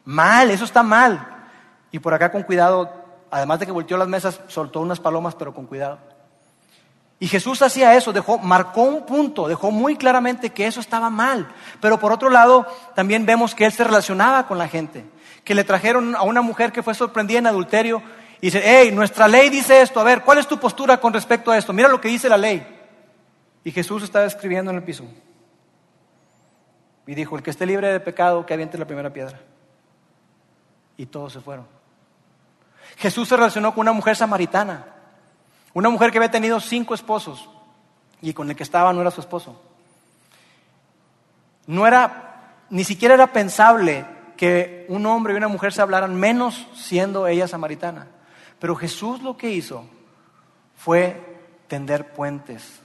[0.04, 1.46] Mal, eso está mal.
[1.92, 3.01] Y por acá con cuidado,
[3.32, 5.98] además de que volteó las mesas, soltó unas palomas, pero con cuidado.
[7.18, 11.50] Y Jesús hacía eso, dejó, marcó un punto, dejó muy claramente que eso estaba mal.
[11.80, 15.04] Pero por otro lado, también vemos que él se relacionaba con la gente.
[15.44, 18.02] Que le trajeron a una mujer que fue sorprendida en adulterio
[18.40, 21.50] y dice, hey, nuestra ley dice esto, a ver, ¿cuál es tu postura con respecto
[21.50, 21.72] a esto?
[21.72, 22.66] Mira lo que dice la ley.
[23.64, 25.04] Y Jesús estaba escribiendo en el piso.
[27.06, 29.40] Y dijo, el que esté libre de pecado, que aviente la primera piedra.
[30.96, 31.81] Y todos se fueron.
[32.96, 34.86] Jesús se relacionó con una mujer samaritana.
[35.74, 37.48] Una mujer que había tenido cinco esposos
[38.20, 39.60] y con el que estaba no era su esposo.
[41.66, 44.04] No era, ni siquiera era pensable
[44.36, 48.08] que un hombre y una mujer se hablaran, menos siendo ella samaritana.
[48.58, 49.84] Pero Jesús lo que hizo
[50.76, 52.80] fue tender puentes,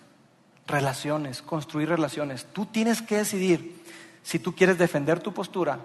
[0.66, 2.46] relaciones, construir relaciones.
[2.54, 3.84] Tú tienes que decidir
[4.24, 5.80] si tú quieres defender tu postura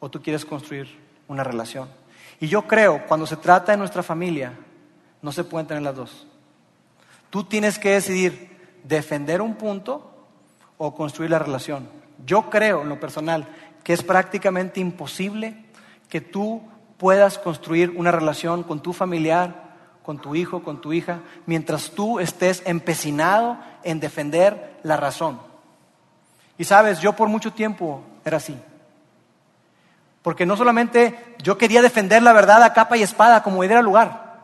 [0.00, 1.88] o tú quieres construir una relación.
[2.40, 4.52] Y yo creo, cuando se trata de nuestra familia,
[5.22, 6.26] no se pueden tener las dos.
[7.30, 10.10] Tú tienes que decidir defender un punto
[10.76, 11.88] o construir la relación.
[12.24, 13.48] Yo creo, en lo personal,
[13.82, 15.64] que es prácticamente imposible
[16.08, 16.62] que tú
[16.96, 19.68] puedas construir una relación con tu familiar,
[20.02, 25.40] con tu hijo, con tu hija, mientras tú estés empecinado en defender la razón.
[26.56, 28.58] Y sabes, yo por mucho tiempo era así.
[30.28, 34.42] Porque no solamente yo quería defender la verdad a capa y espada como era lugar.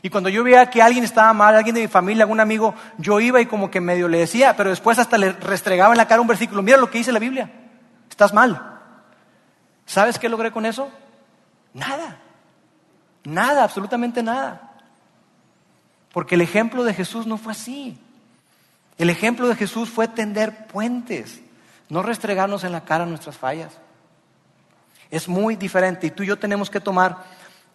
[0.00, 3.20] Y cuando yo veía que alguien estaba mal, alguien de mi familia, algún amigo, yo
[3.20, 6.22] iba y como que medio le decía, pero después hasta le restregaba en la cara
[6.22, 6.62] un versículo.
[6.62, 7.52] Mira lo que dice la Biblia.
[8.08, 8.80] Estás mal.
[9.84, 10.90] ¿Sabes qué logré con eso?
[11.74, 12.16] Nada.
[13.24, 14.72] Nada, absolutamente nada.
[16.14, 17.98] Porque el ejemplo de Jesús no fue así.
[18.96, 21.42] El ejemplo de Jesús fue tender puentes,
[21.90, 23.78] no restregarnos en la cara nuestras fallas.
[25.12, 27.18] Es muy diferente y tú y yo tenemos que tomar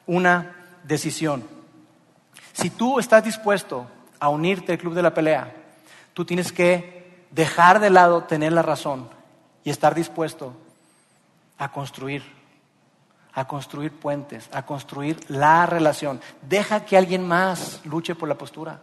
[0.08, 1.44] una decisión.
[2.52, 3.88] Si tú estás dispuesto
[4.20, 5.54] a unirte al club de la pelea,
[6.16, 9.08] tú tienes que dejar de lado tener la razón
[9.64, 10.56] y estar dispuesto
[11.60, 12.24] a construir,
[13.34, 16.20] a construir puentes, a construir la relación.
[16.42, 18.82] Deja que alguien más luche por la postura.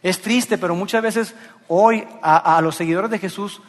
[0.00, 1.34] Es triste, pero muchas veces
[1.66, 3.60] hoy a, los seguidores de Jesús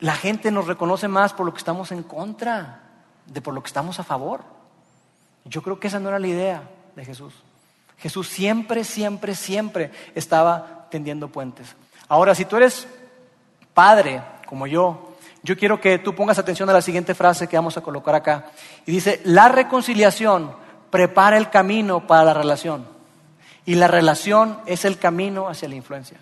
[0.00, 2.80] la gente nos reconoce más por lo que estamos en contra
[3.26, 4.42] de por lo que estamos a favor.
[5.44, 6.62] Yo creo que esa no era la idea
[6.96, 7.34] de Jesús.
[7.98, 11.74] Jesús siempre, siempre, siempre estaba tendiendo puentes.
[12.08, 12.88] Ahora, si tú eres
[13.74, 17.76] padre, como yo, yo quiero que tú pongas atención a la siguiente frase que vamos
[17.76, 18.50] a colocar acá.
[18.86, 20.52] Y dice, la reconciliación
[20.90, 22.86] prepara el camino para la relación.
[23.66, 26.18] Y la relación es el camino hacia la influencia.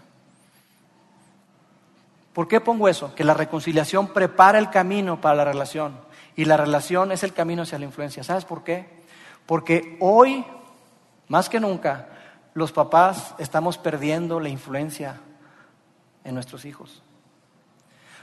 [2.32, 3.14] ¿Por qué pongo eso?
[3.14, 5.98] Que la reconciliación prepara el camino para la relación.
[6.36, 8.22] Y la relación es el camino hacia la influencia.
[8.22, 8.98] ¿Sabes por qué?
[9.46, 10.44] Porque hoy
[11.28, 12.08] más que nunca,
[12.54, 15.20] los papás estamos perdiendo la influencia
[16.24, 17.02] en nuestros hijos.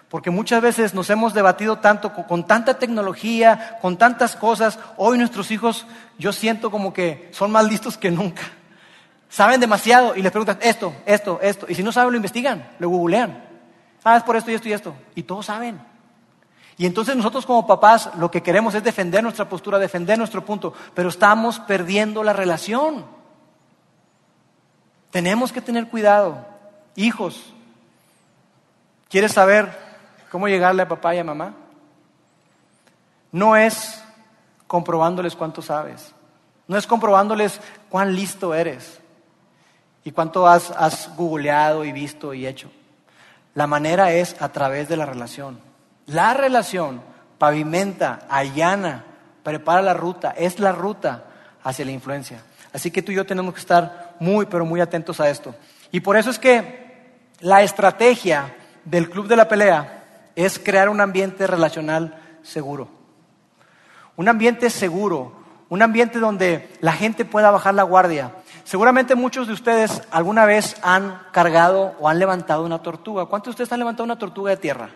[0.09, 4.79] Porque muchas veces nos hemos debatido tanto con, tanta tecnología, con tantas cosas.
[4.97, 5.85] Hoy nuestros hijos,
[6.17, 8.43] yo siento como que son más listos que nunca.
[9.29, 11.65] Saben demasiado y les preguntan esto, esto, esto.
[11.69, 13.44] Y si no saben, lo investigan, lo googlean.
[14.07, 14.95] Ah, es por esto y esto y esto.
[15.15, 15.81] Y todos saben.
[16.77, 20.73] Y entonces nosotros como papás lo que queremos es defender nuestra postura, defender nuestro punto,
[20.93, 23.03] pero estamos perdiendo la relación.
[25.09, 26.45] Tenemos que tener cuidado.
[26.95, 27.51] Hijos,
[29.09, 29.75] ¿quieres saber
[30.29, 31.55] cómo llegarle a papá y a mamá?
[33.31, 34.03] No es
[34.67, 36.13] comprobándoles cuánto sabes,
[36.67, 38.99] no es comprobándoles cuán listo eres
[40.03, 42.69] y cuánto has, has googleado y visto y hecho.
[43.55, 45.59] La manera es a través de la relación.
[46.05, 47.01] La relación
[47.37, 49.05] pavimenta, allana,
[49.43, 51.25] prepara la ruta, es la ruta
[51.63, 52.43] hacia la influencia.
[52.73, 55.55] Así que tú y yo tenemos que estar muy, pero muy atentos a esto.
[55.91, 60.03] Y por eso es que la estrategia del club de la pelea
[60.35, 62.89] es crear un ambiente relacional seguro.
[64.17, 65.33] Un ambiente seguro,
[65.69, 68.31] un ambiente donde la gente pueda bajar la guardia.
[68.65, 73.27] Seguramente muchos de ustedes alguna vez han cargado o han levantado una tortuga.
[73.27, 74.89] ¿Cuántos de ustedes han levantado una tortuga de tierra?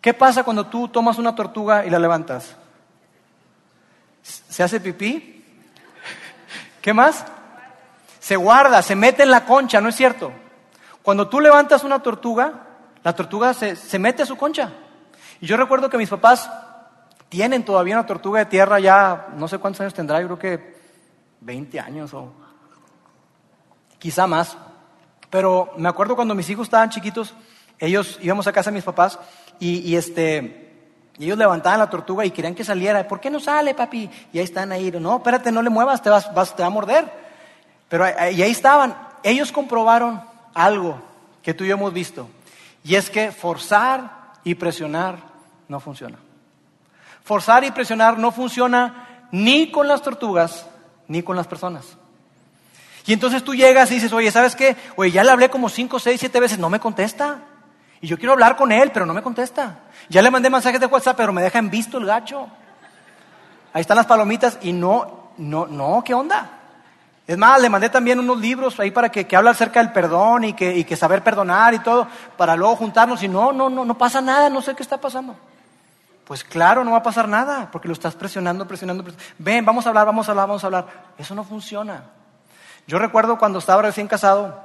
[0.00, 2.54] ¿Qué pasa cuando tú tomas una tortuga y la levantas?
[4.22, 5.44] ¿Se hace pipí?
[6.80, 7.24] ¿Qué más?
[8.20, 10.30] Se guarda, se mete en la concha, ¿no es cierto?
[11.02, 12.52] Cuando tú levantas una tortuga,
[13.02, 14.70] la tortuga se, se mete a su concha.
[15.40, 16.48] Y yo recuerdo que mis papás
[17.28, 20.79] tienen todavía una tortuga de tierra ya, no sé cuántos años tendrá, yo creo que
[21.40, 22.32] 20 años o
[23.98, 24.56] quizá más.
[25.30, 27.34] Pero me acuerdo cuando mis hijos estaban chiquitos,
[27.78, 29.18] ellos íbamos a casa de mis papás
[29.58, 30.68] y, este,
[31.18, 33.06] ellos levantaban la tortuga y querían que saliera.
[33.06, 34.10] ¿Por qué no sale, papi?
[34.32, 34.90] Y ahí están ahí.
[34.90, 37.10] No, espérate, no le muevas, te, vas, vas, te va a morder.
[37.88, 38.96] Pero y ahí estaban.
[39.22, 40.22] Ellos comprobaron
[40.54, 41.00] algo
[41.42, 42.28] que tú y yo hemos visto.
[42.82, 45.18] Y es que forzar y presionar
[45.68, 46.18] no funciona.
[47.22, 50.66] Forzar y presionar no funciona ni con las tortugas
[51.10, 51.96] ni con las personas.
[53.04, 54.76] Y entonces tú llegas y dices, oye, ¿sabes qué?
[54.94, 57.40] Oye, ya le hablé como cinco, seis, siete veces, no me contesta.
[58.00, 59.80] Y yo quiero hablar con él, pero no me contesta.
[60.08, 62.46] Ya le mandé mensajes de WhatsApp, pero me deja en visto el gacho.
[63.72, 66.48] Ahí están las palomitas y no, no, no, ¿qué onda?
[67.26, 70.52] Es más, le mandé también unos libros ahí para que, que acerca del perdón y
[70.52, 73.98] que, y que saber perdonar y todo, para luego juntarnos y no, no, no, no
[73.98, 75.34] pasa nada, no sé qué está pasando.
[76.30, 79.34] Pues claro, no va a pasar nada, porque lo estás presionando, presionando, presionando.
[79.36, 80.86] Ven, vamos a hablar, vamos a hablar, vamos a hablar.
[81.18, 82.04] Eso no funciona.
[82.86, 84.62] Yo recuerdo cuando estaba recién casado,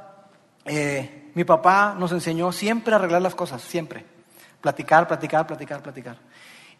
[0.64, 4.06] eh, mi papá nos enseñó siempre a arreglar las cosas, siempre.
[4.62, 6.18] Platicar, platicar, platicar, platicar.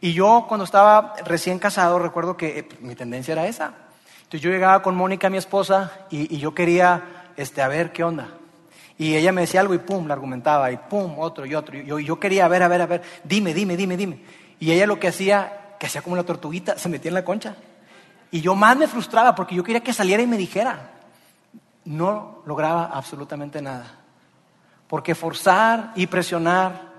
[0.02, 3.74] Y yo cuando estaba recién casado, recuerdo que eh, mi tendencia era esa.
[4.18, 8.28] Entonces yo llegaba con Mónica, mi esposa, y, yo quería, este, a ver qué onda.
[9.00, 11.76] Y ella me decía algo y pum, la argumentaba, y pum, otro y otro.
[11.76, 14.45] Y yo, quería, ver, a ver, a ver, dime, dime, dime, dime.
[14.60, 17.56] Y ella lo que hacía, que hacía como la tortuguita, se metía en la concha.
[18.32, 20.92] Y yo más me frustraba porque yo quería que saliera y me dijera
[21.86, 23.86] no lograba absolutamente nada.
[24.88, 26.94] Porque forzar y presionar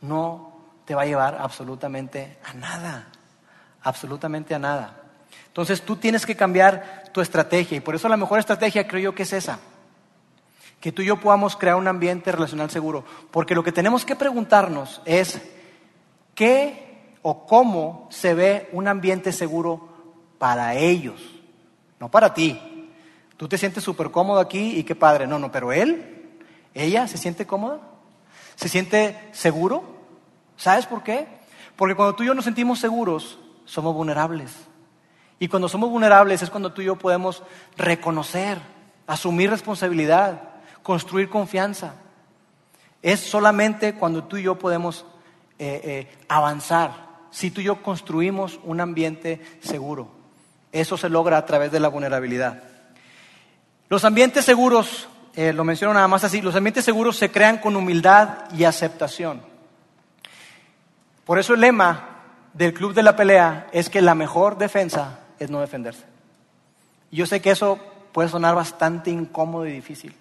[0.00, 0.52] no
[0.84, 3.08] te va a llevar absolutamente a nada.
[3.82, 5.02] Absolutamente a nada.
[5.48, 9.14] Entonces tú tienes que cambiar tu estrategia y por eso la mejor estrategia creo yo
[9.14, 9.58] que es esa.
[10.80, 13.04] Que tú y yo podamos crear un ambiente relacional seguro.
[13.30, 15.40] Porque lo que tenemos que preguntarnos es
[16.34, 19.88] qué o cómo se ve un ambiente seguro
[20.38, 21.20] para ellos,
[21.98, 22.60] no para ti,
[23.36, 25.26] Tú te sientes súper cómodo aquí y qué padre.
[25.26, 26.38] No, no, pero él,
[26.72, 27.80] ella se siente cómoda,
[28.54, 29.84] se siente seguro.
[30.56, 31.26] ¿Sabes por qué?
[31.76, 34.52] Porque cuando tú y yo nos sentimos seguros, somos vulnerables.
[35.40, 37.42] Y cuando somos vulnerables es cuando tú y yo podemos
[37.76, 38.58] reconocer,
[39.06, 40.40] asumir responsabilidad,
[40.84, 41.96] construir confianza.
[43.02, 45.04] Es solamente cuando tú y yo podemos
[45.58, 50.08] eh, eh, avanzar, si tú y yo construimos un ambiente seguro.
[50.72, 52.62] Eso se logra a través de la vulnerabilidad.
[53.88, 57.76] Los ambientes seguros, eh, lo menciono nada más así, los ambientes seguros se crean con
[57.76, 59.42] humildad y aceptación.
[61.24, 62.08] Por eso el lema
[62.52, 66.04] del club de la pelea es que la mejor defensa es no defenderse.
[67.10, 67.78] Yo sé que eso
[68.12, 70.14] puede sonar bastante incómodo y difícil,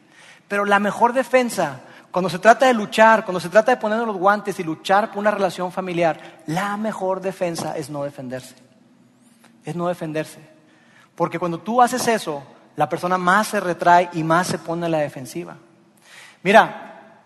[0.47, 1.81] pero la mejor defensa,
[2.13, 5.17] cuando se trata de luchar, cuando se trata de poner los guantes y luchar por
[5.17, 8.53] una relación familiar, la mejor defensa es no defenderse.
[9.65, 10.37] Es no defenderse.
[11.15, 12.43] Porque cuando tú haces eso,
[12.75, 15.57] la persona más se retrae y más se pone a la defensiva.
[16.43, 17.23] Mira,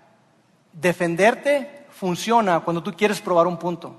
[0.71, 3.93] defenderte funciona cuando tú quieres probar un punto.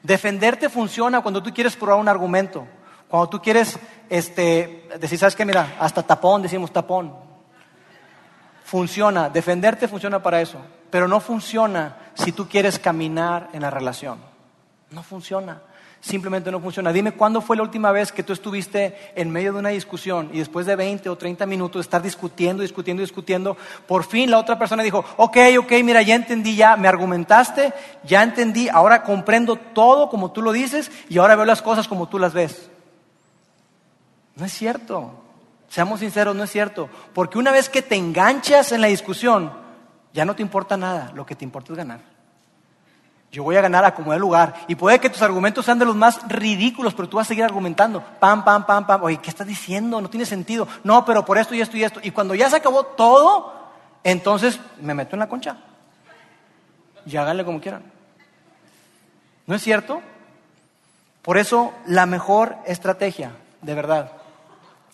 [0.00, 2.68] Defenderte funciona cuando tú quieres probar un argumento.
[3.08, 5.44] Cuando tú quieres este, decir, ¿sabes qué?
[5.44, 7.29] Mira, hasta tapón, decimos tapón.
[8.70, 10.58] Funciona, defenderte funciona para eso,
[10.90, 14.18] pero no funciona si tú quieres caminar en la relación.
[14.92, 15.60] No funciona
[16.00, 16.92] simplemente no funciona.
[16.92, 20.38] Dime cuándo fue la última vez que tú estuviste en medio de una discusión y
[20.38, 23.56] después de 20 o 30 minutos estar discutiendo, discutiendo, discutiendo,
[23.88, 27.72] por fin la otra persona dijo, ok, ok, mira, ya entendí, ya me argumentaste,
[28.04, 32.08] ya entendí, ahora comprendo todo como tú lo dices y ahora veo las cosas como
[32.08, 32.70] tú las ves.
[34.36, 35.24] No es cierto.
[35.70, 36.90] Seamos sinceros, no es cierto.
[37.14, 39.52] Porque una vez que te enganchas en la discusión,
[40.12, 42.00] ya no te importa nada, lo que te importa es ganar.
[43.30, 44.52] Yo voy a ganar a como de lugar.
[44.66, 47.44] Y puede que tus argumentos sean de los más ridículos, pero tú vas a seguir
[47.44, 48.02] argumentando.
[48.18, 49.04] Pam, pam, pam, pam.
[49.04, 50.00] Oye, ¿qué estás diciendo?
[50.00, 50.66] No tiene sentido.
[50.82, 52.00] No, pero por esto y esto y esto.
[52.02, 53.54] Y cuando ya se acabó todo,
[54.02, 55.56] entonces me meto en la concha.
[57.06, 57.84] Y háganle como quieran.
[59.46, 60.02] ¿No es cierto?
[61.22, 63.30] Por eso la mejor estrategia,
[63.62, 64.19] de verdad,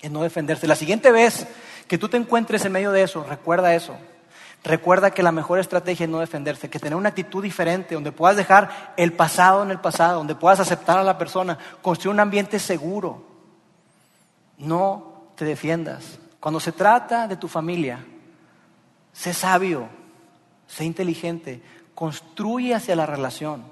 [0.01, 0.67] es no defenderse.
[0.67, 1.47] La siguiente vez
[1.89, 3.97] que tú te encuentres en medio de eso, recuerda eso.
[4.65, 8.37] Recuerda que la mejor estrategia es no defenderse, que tener una actitud diferente, donde puedas
[8.37, 12.59] dejar el pasado en el pasado, donde puedas aceptar a la persona, construir un ambiente
[12.59, 13.25] seguro.
[14.59, 16.19] No te defiendas.
[16.41, 18.05] Cuando se trata de tu familia,
[19.13, 19.89] sé sabio,
[20.67, 21.63] sé inteligente,
[21.95, 23.65] construye hacia la relación.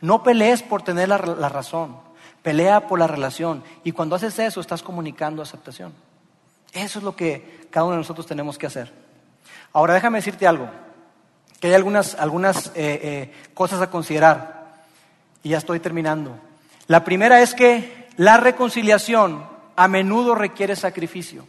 [0.00, 1.96] No pelees por tener la, la razón,
[2.46, 3.64] pelea por la relación.
[3.82, 5.92] Y cuando haces eso, estás comunicando aceptación.
[6.72, 8.92] Eso es lo que cada uno de nosotros tenemos que hacer.
[9.72, 10.70] Ahora déjame decirte algo,
[11.58, 14.76] que hay algunas, algunas eh, eh, cosas a considerar.
[15.42, 16.38] Y ya estoy terminando.
[16.86, 19.44] La primera es que la reconciliación
[19.74, 21.48] a menudo requiere sacrificio.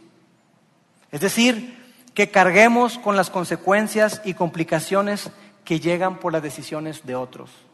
[1.12, 1.78] Es decir,
[2.12, 5.30] que carguemos con las consecuencias y complicaciones
[5.64, 7.67] que llegan por las decisiones de otros.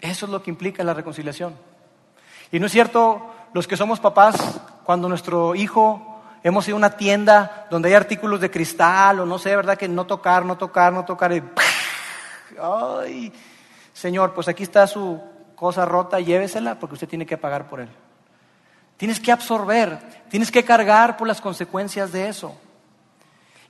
[0.00, 1.54] Eso es lo que implica la reconciliación.
[2.52, 6.96] Y no es cierto, los que somos papás, cuando nuestro hijo hemos ido a una
[6.96, 9.76] tienda donde hay artículos de cristal o no sé, ¿verdad?
[9.76, 11.32] Que no tocar, no tocar, no tocar.
[11.32, 11.42] Y,
[12.60, 13.32] ay,
[13.92, 15.20] señor, pues aquí está su
[15.54, 17.88] cosa rota, llévesela porque usted tiene que pagar por él.
[18.96, 19.98] Tienes que absorber,
[20.28, 22.54] tienes que cargar por las consecuencias de eso.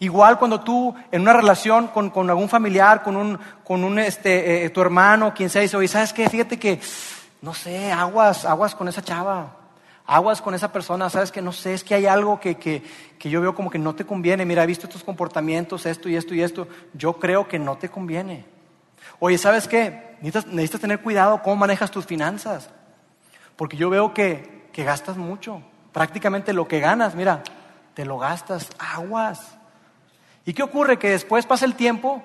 [0.00, 4.70] Igual cuando tú en una relación con, algún familiar, con un, con un este, eh,
[4.70, 6.26] tu hermano, quien sea, dice, oye, ¿sabes qué?
[6.26, 6.80] Fíjate que,
[7.42, 9.58] no sé, aguas, aguas con esa chava,
[10.06, 12.82] aguas con esa persona, ¿sabes que No sé, es que hay algo que, que,
[13.18, 16.16] que yo veo como que no te conviene, mira, he visto estos comportamientos, esto y
[16.16, 18.46] esto y esto, yo creo que no te conviene.
[19.18, 20.16] Oye, ¿sabes qué?
[20.22, 22.70] Necesitas, necesitas tener cuidado cómo manejas tus finanzas,
[23.54, 25.60] porque yo veo que, que gastas mucho,
[25.92, 27.42] prácticamente lo que ganas, mira,
[27.92, 29.59] te lo gastas, aguas.
[30.44, 30.98] ¿Y qué ocurre?
[30.98, 32.22] Que después pasa el tiempo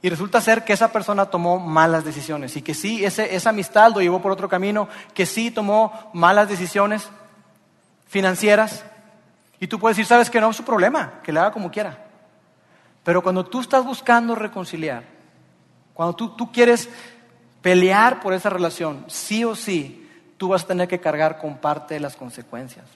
[0.00, 4.00] y resulta ser que esa persona tomó malas decisiones y que sí, esa amistad lo
[4.00, 7.08] llevó por otro camino, que sí tomó malas decisiones
[8.06, 8.84] financieras.
[9.58, 12.06] Y tú puedes decir, sabes que no es su problema, que le haga como quiera.
[13.02, 15.02] Pero cuando tú estás buscando reconciliar,
[15.94, 16.88] cuando tú, tú quieres
[17.60, 21.94] pelear por esa relación, sí o sí, tú vas a tener que cargar con parte
[21.94, 22.86] de las consecuencias.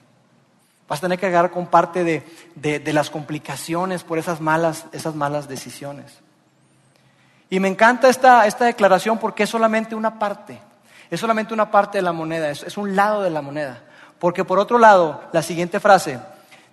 [0.87, 5.47] Vas a tener que cargar con parte de, las complicaciones por esas malas, esas malas
[5.47, 6.19] decisiones.
[7.49, 10.59] Y me encanta esta, esta, declaración porque es solamente una parte,
[11.09, 13.83] es solamente una parte de la moneda, es, es un lado de la moneda.
[14.19, 16.19] Porque por otro lado, la siguiente frase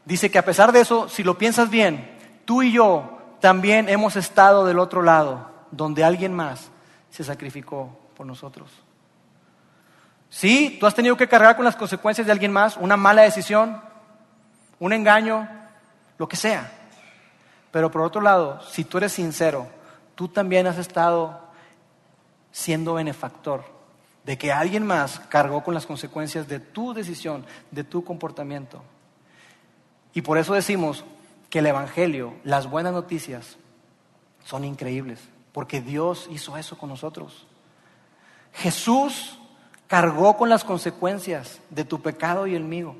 [0.04, 2.10] dice que a pesar de eso, si lo piensas bien,
[2.44, 6.70] tú y yo también hemos estado del otro lado, donde alguien más
[7.10, 8.70] se sacrificó por nosotros.
[10.28, 13.80] Sí, tú has tenido que cargar con las consecuencias de alguien más, una mala decisión,
[14.80, 15.48] un engaño,
[16.18, 16.72] lo que sea.
[17.70, 19.68] Pero por otro lado, si tú eres sincero,
[20.16, 21.40] tú también has estado
[22.50, 23.64] siendo benefactor
[24.24, 28.82] de que alguien más cargó con las consecuencias de tu decisión, de tu comportamiento.
[30.12, 31.04] Y por eso decimos
[31.48, 33.56] que el Evangelio, las buenas noticias,
[34.44, 35.20] son increíbles,
[35.52, 37.46] porque Dios hizo eso con nosotros.
[38.52, 39.38] Jesús
[39.86, 42.94] cargó con las consecuencias de tu pecado y el mío.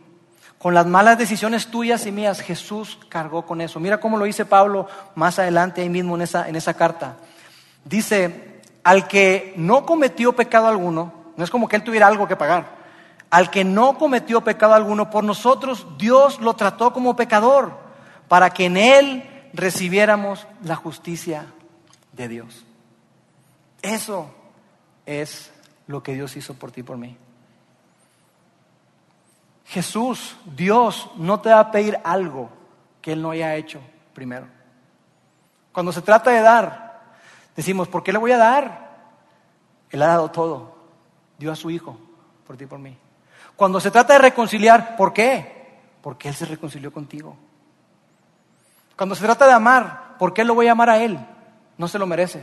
[0.61, 3.80] Con las malas decisiones tuyas y mías, Jesús cargó con eso.
[3.80, 7.16] Mira cómo lo dice Pablo más adelante ahí mismo en esa, en esa carta.
[7.82, 12.36] Dice, al que no cometió pecado alguno, no es como que él tuviera algo que
[12.36, 12.76] pagar,
[13.30, 17.72] al que no cometió pecado alguno, por nosotros Dios lo trató como pecador,
[18.28, 21.46] para que en él recibiéramos la justicia
[22.12, 22.66] de Dios.
[23.80, 24.30] Eso
[25.06, 25.50] es
[25.86, 27.16] lo que Dios hizo por ti y por mí.
[29.71, 32.51] Jesús, Dios, no te va a pedir algo
[33.01, 33.81] que Él no haya hecho
[34.12, 34.49] primero.
[35.71, 37.03] Cuando se trata de dar,
[37.55, 38.91] decimos, ¿por qué le voy a dar?
[39.91, 40.75] Él ha dado todo.
[41.39, 41.97] Dio a su Hijo
[42.49, 42.99] por ti y por mí.
[43.55, 45.79] Cuando se trata de reconciliar, ¿por qué?
[46.03, 47.37] Porque Él se reconcilió contigo.
[48.97, 51.16] Cuando se trata de amar, ¿por qué lo voy a amar a Él?
[51.79, 52.43] No se lo merece.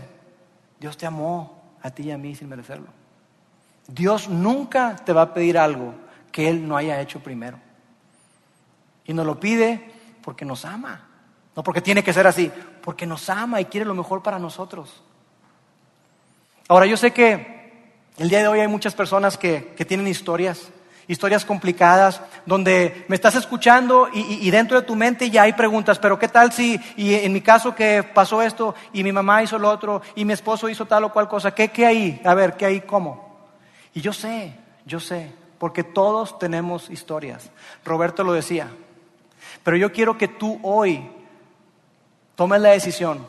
[0.79, 2.87] Dios te amó a ti y a mí sin merecerlo.
[3.85, 7.59] Dios nunca te va a pedir algo que Él no haya hecho primero.
[9.05, 11.07] Y nos lo pide porque nos ama.
[11.55, 12.51] No porque tiene que ser así,
[12.83, 15.03] porque nos ama y quiere lo mejor para nosotros.
[16.67, 17.57] Ahora, yo sé que
[18.17, 20.69] el día de hoy hay muchas personas que, tienen historias,
[21.07, 26.19] historias complicadas, donde me estás escuchando y, dentro de tu mente ya hay preguntas, pero
[26.19, 29.69] ¿qué tal si, y en mi caso que pasó esto, y mi mamá hizo lo
[29.69, 31.55] otro, y mi esposo hizo tal o cual cosa?
[31.55, 32.21] ¿Qué, qué hay?
[32.25, 32.81] A ver, ¿qué hay?
[32.81, 33.47] ¿Cómo?
[33.93, 34.53] Y yo sé,
[34.85, 37.49] yo sé, porque todos tenemos historias.
[37.83, 38.69] Roberto lo decía.
[39.63, 41.09] Pero yo quiero que tú hoy
[42.35, 43.25] tomes la decisión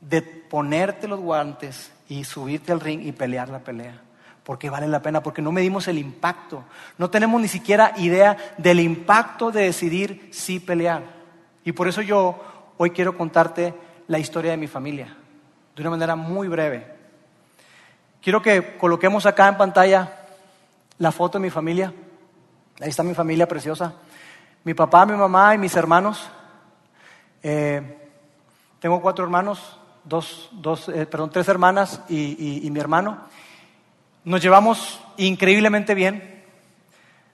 [0.00, 4.00] de ponerte los guantes y subirte al ring y pelear la pelea.
[4.44, 6.64] Porque vale la pena, porque no medimos el impacto.
[6.98, 11.02] No tenemos ni siquiera idea del impacto de decidir sí pelear.
[11.64, 12.42] Y por eso yo
[12.76, 13.74] hoy quiero contarte
[14.08, 15.16] la historia de mi familia,
[15.76, 16.86] de una manera muy breve.
[18.20, 20.21] Quiero que coloquemos acá en pantalla
[21.02, 21.92] la foto de mi familia.
[22.80, 23.92] Ahí está mi familia preciosa.
[24.62, 26.30] Mi papá, mi mamá y mis hermanos.
[27.42, 28.08] Eh,
[28.78, 33.18] tengo cuatro hermanos, dos, dos eh, perdón, tres hermanas y, mi hermano.
[34.22, 36.44] Nos llevamos increíblemente bien.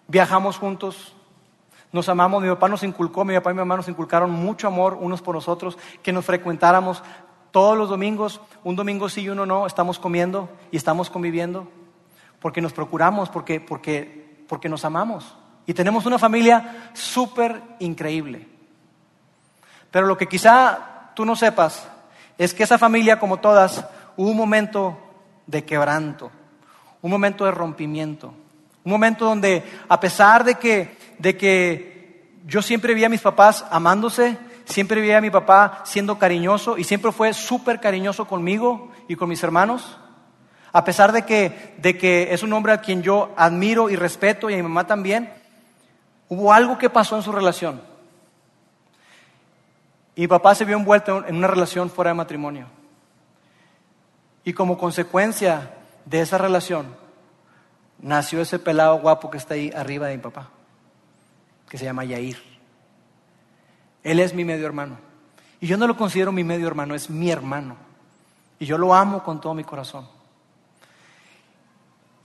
[0.06, 1.14] Viajamos juntos.
[1.92, 4.96] Nos amamos, mi papá nos inculcó, mi papá y mi mamá nos inculcaron mucho amor
[4.98, 7.02] unos por nosotros, que nos frecuentáramos
[7.50, 11.66] todos los domingos, un domingo sí y uno no, estamos comiendo y estamos conviviendo,
[12.41, 15.36] porque nos procuramos, porque, porque, porque nos amamos.
[15.66, 18.49] Y tenemos una familia súper increíble.
[19.91, 21.86] Pero lo que quizá tú no sepas
[22.36, 23.84] es que esa familia, como todas,
[24.16, 24.97] hubo un momento
[25.47, 26.30] de quebranto,
[27.03, 28.32] un momento de rompimiento,
[28.84, 33.64] un momento donde a pesar de que, de que yo siempre vi a mis papás
[33.70, 39.16] amándose, siempre vi a mi papá siendo cariñoso y siempre fue súper cariñoso conmigo y
[39.16, 39.99] con mis hermanos,
[40.78, 44.48] a pesar de que, de que es un hombre a quien yo admiro y respeto
[44.48, 45.28] y a mi mamá también,
[46.28, 47.82] hubo algo que pasó en su relación.
[50.14, 52.68] Y mi papá se vio envuelto en una relación fuera de matrimonio.
[54.44, 55.74] Y como consecuencia
[56.04, 56.94] de esa relación,
[58.00, 60.48] nació ese pelado guapo que está ahí arriba de mi papá,
[61.68, 62.40] que se llama Yair.
[64.04, 64.96] Él es mi medio hermano.
[65.60, 67.74] Y yo no lo considero mi medio hermano, es mi hermano.
[68.60, 70.17] Y yo lo amo con todo mi corazón.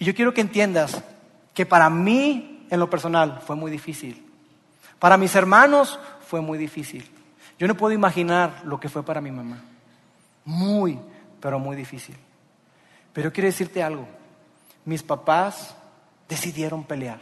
[0.03, 1.01] Y yo quiero que entiendas
[1.53, 4.29] que para mí, en lo personal, fue muy difícil.
[4.99, 5.97] Para mis hermanos
[6.27, 7.09] fue muy difícil.
[7.57, 9.63] Yo no puedo imaginar lo que fue para mi mamá.
[10.43, 10.99] Muy,
[11.39, 12.17] pero muy difícil.
[13.13, 14.05] Pero quiero decirte algo
[14.83, 15.73] mis papás
[16.27, 17.21] decidieron pelear.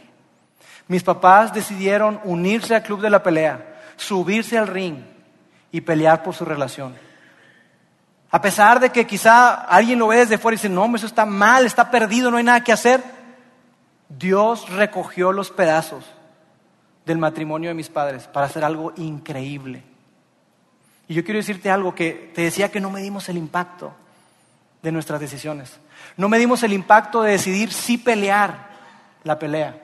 [0.88, 4.96] Mis papás decidieron unirse al club de la pelea, subirse al ring
[5.70, 6.96] y pelear por su relación.
[8.34, 11.26] A pesar de que quizá alguien lo ve desde fuera y dice, no, eso está
[11.26, 13.04] mal, está perdido, no hay nada que hacer.
[14.08, 16.06] Dios recogió los pedazos
[17.04, 19.82] del matrimonio de mis padres para hacer algo increíble.
[21.08, 23.92] Y yo quiero decirte algo que te decía que no medimos el impacto
[24.80, 25.78] de nuestras decisiones.
[26.16, 28.70] No medimos el impacto de decidir si pelear
[29.24, 29.76] la pelea.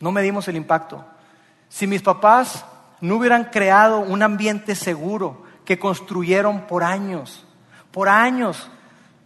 [0.00, 1.02] No medimos el impacto.
[1.70, 2.66] Si mis papás
[3.00, 7.44] no hubieran creado un ambiente seguro que construyeron por años,
[7.90, 8.70] por años,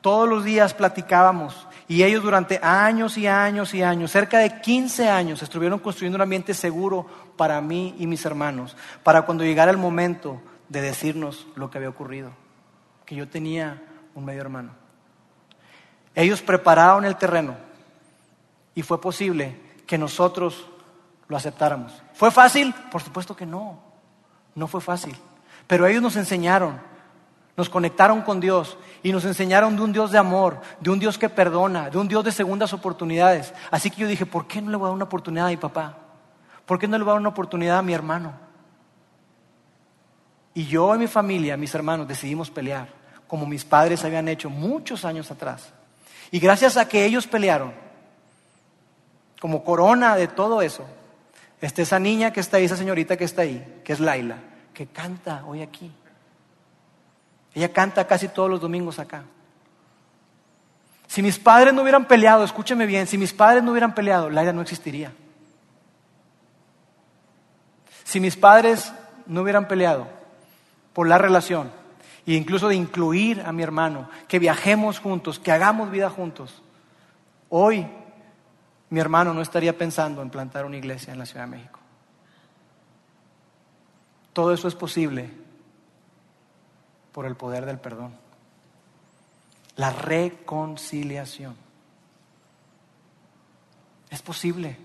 [0.01, 5.09] todos los días platicábamos y ellos durante años y años y años, cerca de 15
[5.09, 9.77] años, estuvieron construyendo un ambiente seguro para mí y mis hermanos, para cuando llegara el
[9.77, 12.33] momento de decirnos lo que había ocurrido,
[13.07, 13.81] que yo tenía
[14.17, 14.73] un medio hermano.
[16.13, 17.55] Ellos prepararon el terreno
[18.75, 20.67] y fue posible que nosotros
[21.29, 22.03] lo aceptáramos.
[22.15, 22.75] ¿Fue fácil?
[22.91, 23.79] Por supuesto que no,
[24.57, 25.17] no fue fácil.
[25.67, 26.81] Pero ellos nos enseñaron,
[27.57, 31.19] nos conectaron con Dios y nos enseñaron de un Dios de amor, de un Dios
[31.19, 33.53] que perdona, de un Dios de segundas oportunidades.
[33.71, 35.57] Así que yo dije, ¿por qué no le voy a dar una oportunidad a mi
[35.57, 35.97] papá?
[36.67, 38.33] ¿Por qué no le voy a dar una oportunidad a mi hermano?
[40.55, 42.89] Y yo y mi familia, mis hermanos, decidimos pelear,
[43.27, 45.73] como mis padres habían hecho muchos años atrás.
[46.31, 47.73] Y gracias a que ellos pelearon,
[49.41, 50.87] como corona de todo eso,
[51.61, 54.39] está esa niña que está ahí, esa señorita que está ahí, que es Laila,
[54.73, 55.91] que canta hoy aquí.
[57.55, 59.25] Ella canta casi todos los domingos acá.
[61.07, 64.53] Si mis padres no hubieran peleado, escúcheme bien, si mis padres no hubieran peleado, Laila
[64.53, 65.13] no existiría.
[68.05, 68.93] Si mis padres
[69.27, 70.09] no hubieran peleado
[70.95, 71.71] por la relación,
[72.27, 76.63] e incluso de incluir a mi hermano, que viajemos juntos, que hagamos vida juntos.
[77.49, 77.87] Hoy
[78.91, 81.82] mi hermano no estaría pensando en plantar una iglesia en la Ciudad de México.
[84.33, 85.31] Todo eso es posible
[87.13, 88.15] por el poder del perdón.
[89.77, 91.55] La reconciliación.
[94.11, 94.77] Es posible.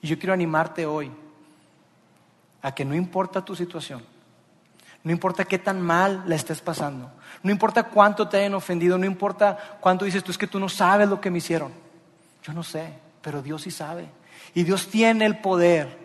[0.00, 1.10] Y yo quiero animarte hoy
[2.62, 4.02] a que no importa tu situación,
[5.04, 7.10] no importa qué tan mal la estés pasando.
[7.42, 8.98] No importa cuánto te hayan ofendido.
[8.98, 11.72] No importa cuánto dices tú es que tú no sabes lo que me hicieron.
[12.42, 14.08] Yo no sé, pero Dios sí sabe.
[14.54, 15.96] Y Dios tiene el poder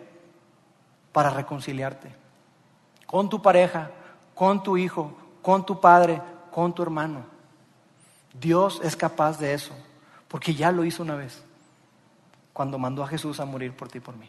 [1.12, 2.23] para reconciliarte
[3.06, 3.90] con tu pareja,
[4.34, 7.24] con tu hijo, con tu padre, con tu hermano.
[8.32, 9.74] Dios es capaz de eso,
[10.28, 11.42] porque ya lo hizo una vez,
[12.52, 14.28] cuando mandó a Jesús a morir por ti y por mí.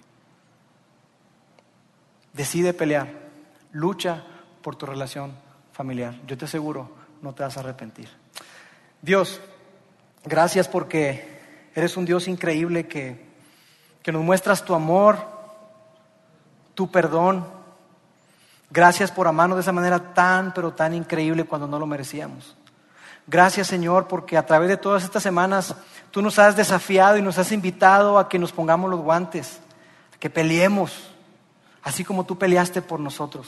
[2.34, 3.08] Decide pelear,
[3.72, 4.24] lucha
[4.62, 5.34] por tu relación
[5.72, 6.16] familiar.
[6.28, 6.90] Yo te aseguro,
[7.22, 8.10] no te vas a arrepentir.
[9.02, 9.40] Dios,
[10.24, 11.40] gracias porque
[11.76, 13.26] eres un Dios increíble que,
[14.02, 15.18] que nos muestras tu amor,
[16.74, 17.46] tu perdón.
[18.70, 22.55] Gracias por amarnos de esa manera tan, pero tan increíble cuando no lo merecíamos.
[23.28, 25.76] Gracias Señor porque a través de todas estas semanas
[26.11, 29.59] tú nos has desafiado y nos has invitado a que nos pongamos los guantes,
[30.20, 31.09] que peleemos,
[31.82, 33.47] así como tú peleaste por nosotros.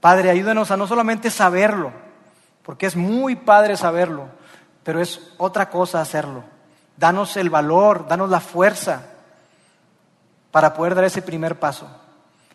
[0.00, 1.92] Padre, ayúdanos a no solamente saberlo,
[2.62, 4.28] porque es muy padre saberlo,
[4.82, 6.44] pero es otra cosa hacerlo.
[6.96, 9.02] Danos el valor, danos la fuerza
[10.50, 11.88] para poder dar ese primer paso.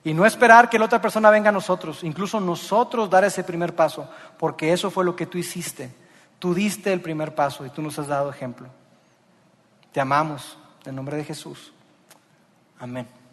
[0.06, 3.74] Y no esperar que la otra persona venga a nosotros, incluso nosotros dar ese primer
[3.76, 5.92] paso, porque eso fue lo que tú hiciste.
[6.38, 8.68] Tú diste el primer paso y tú nos has dado ejemplo.
[9.92, 11.74] Te amamos, en nombre de Jesús.
[12.80, 13.25] Amén.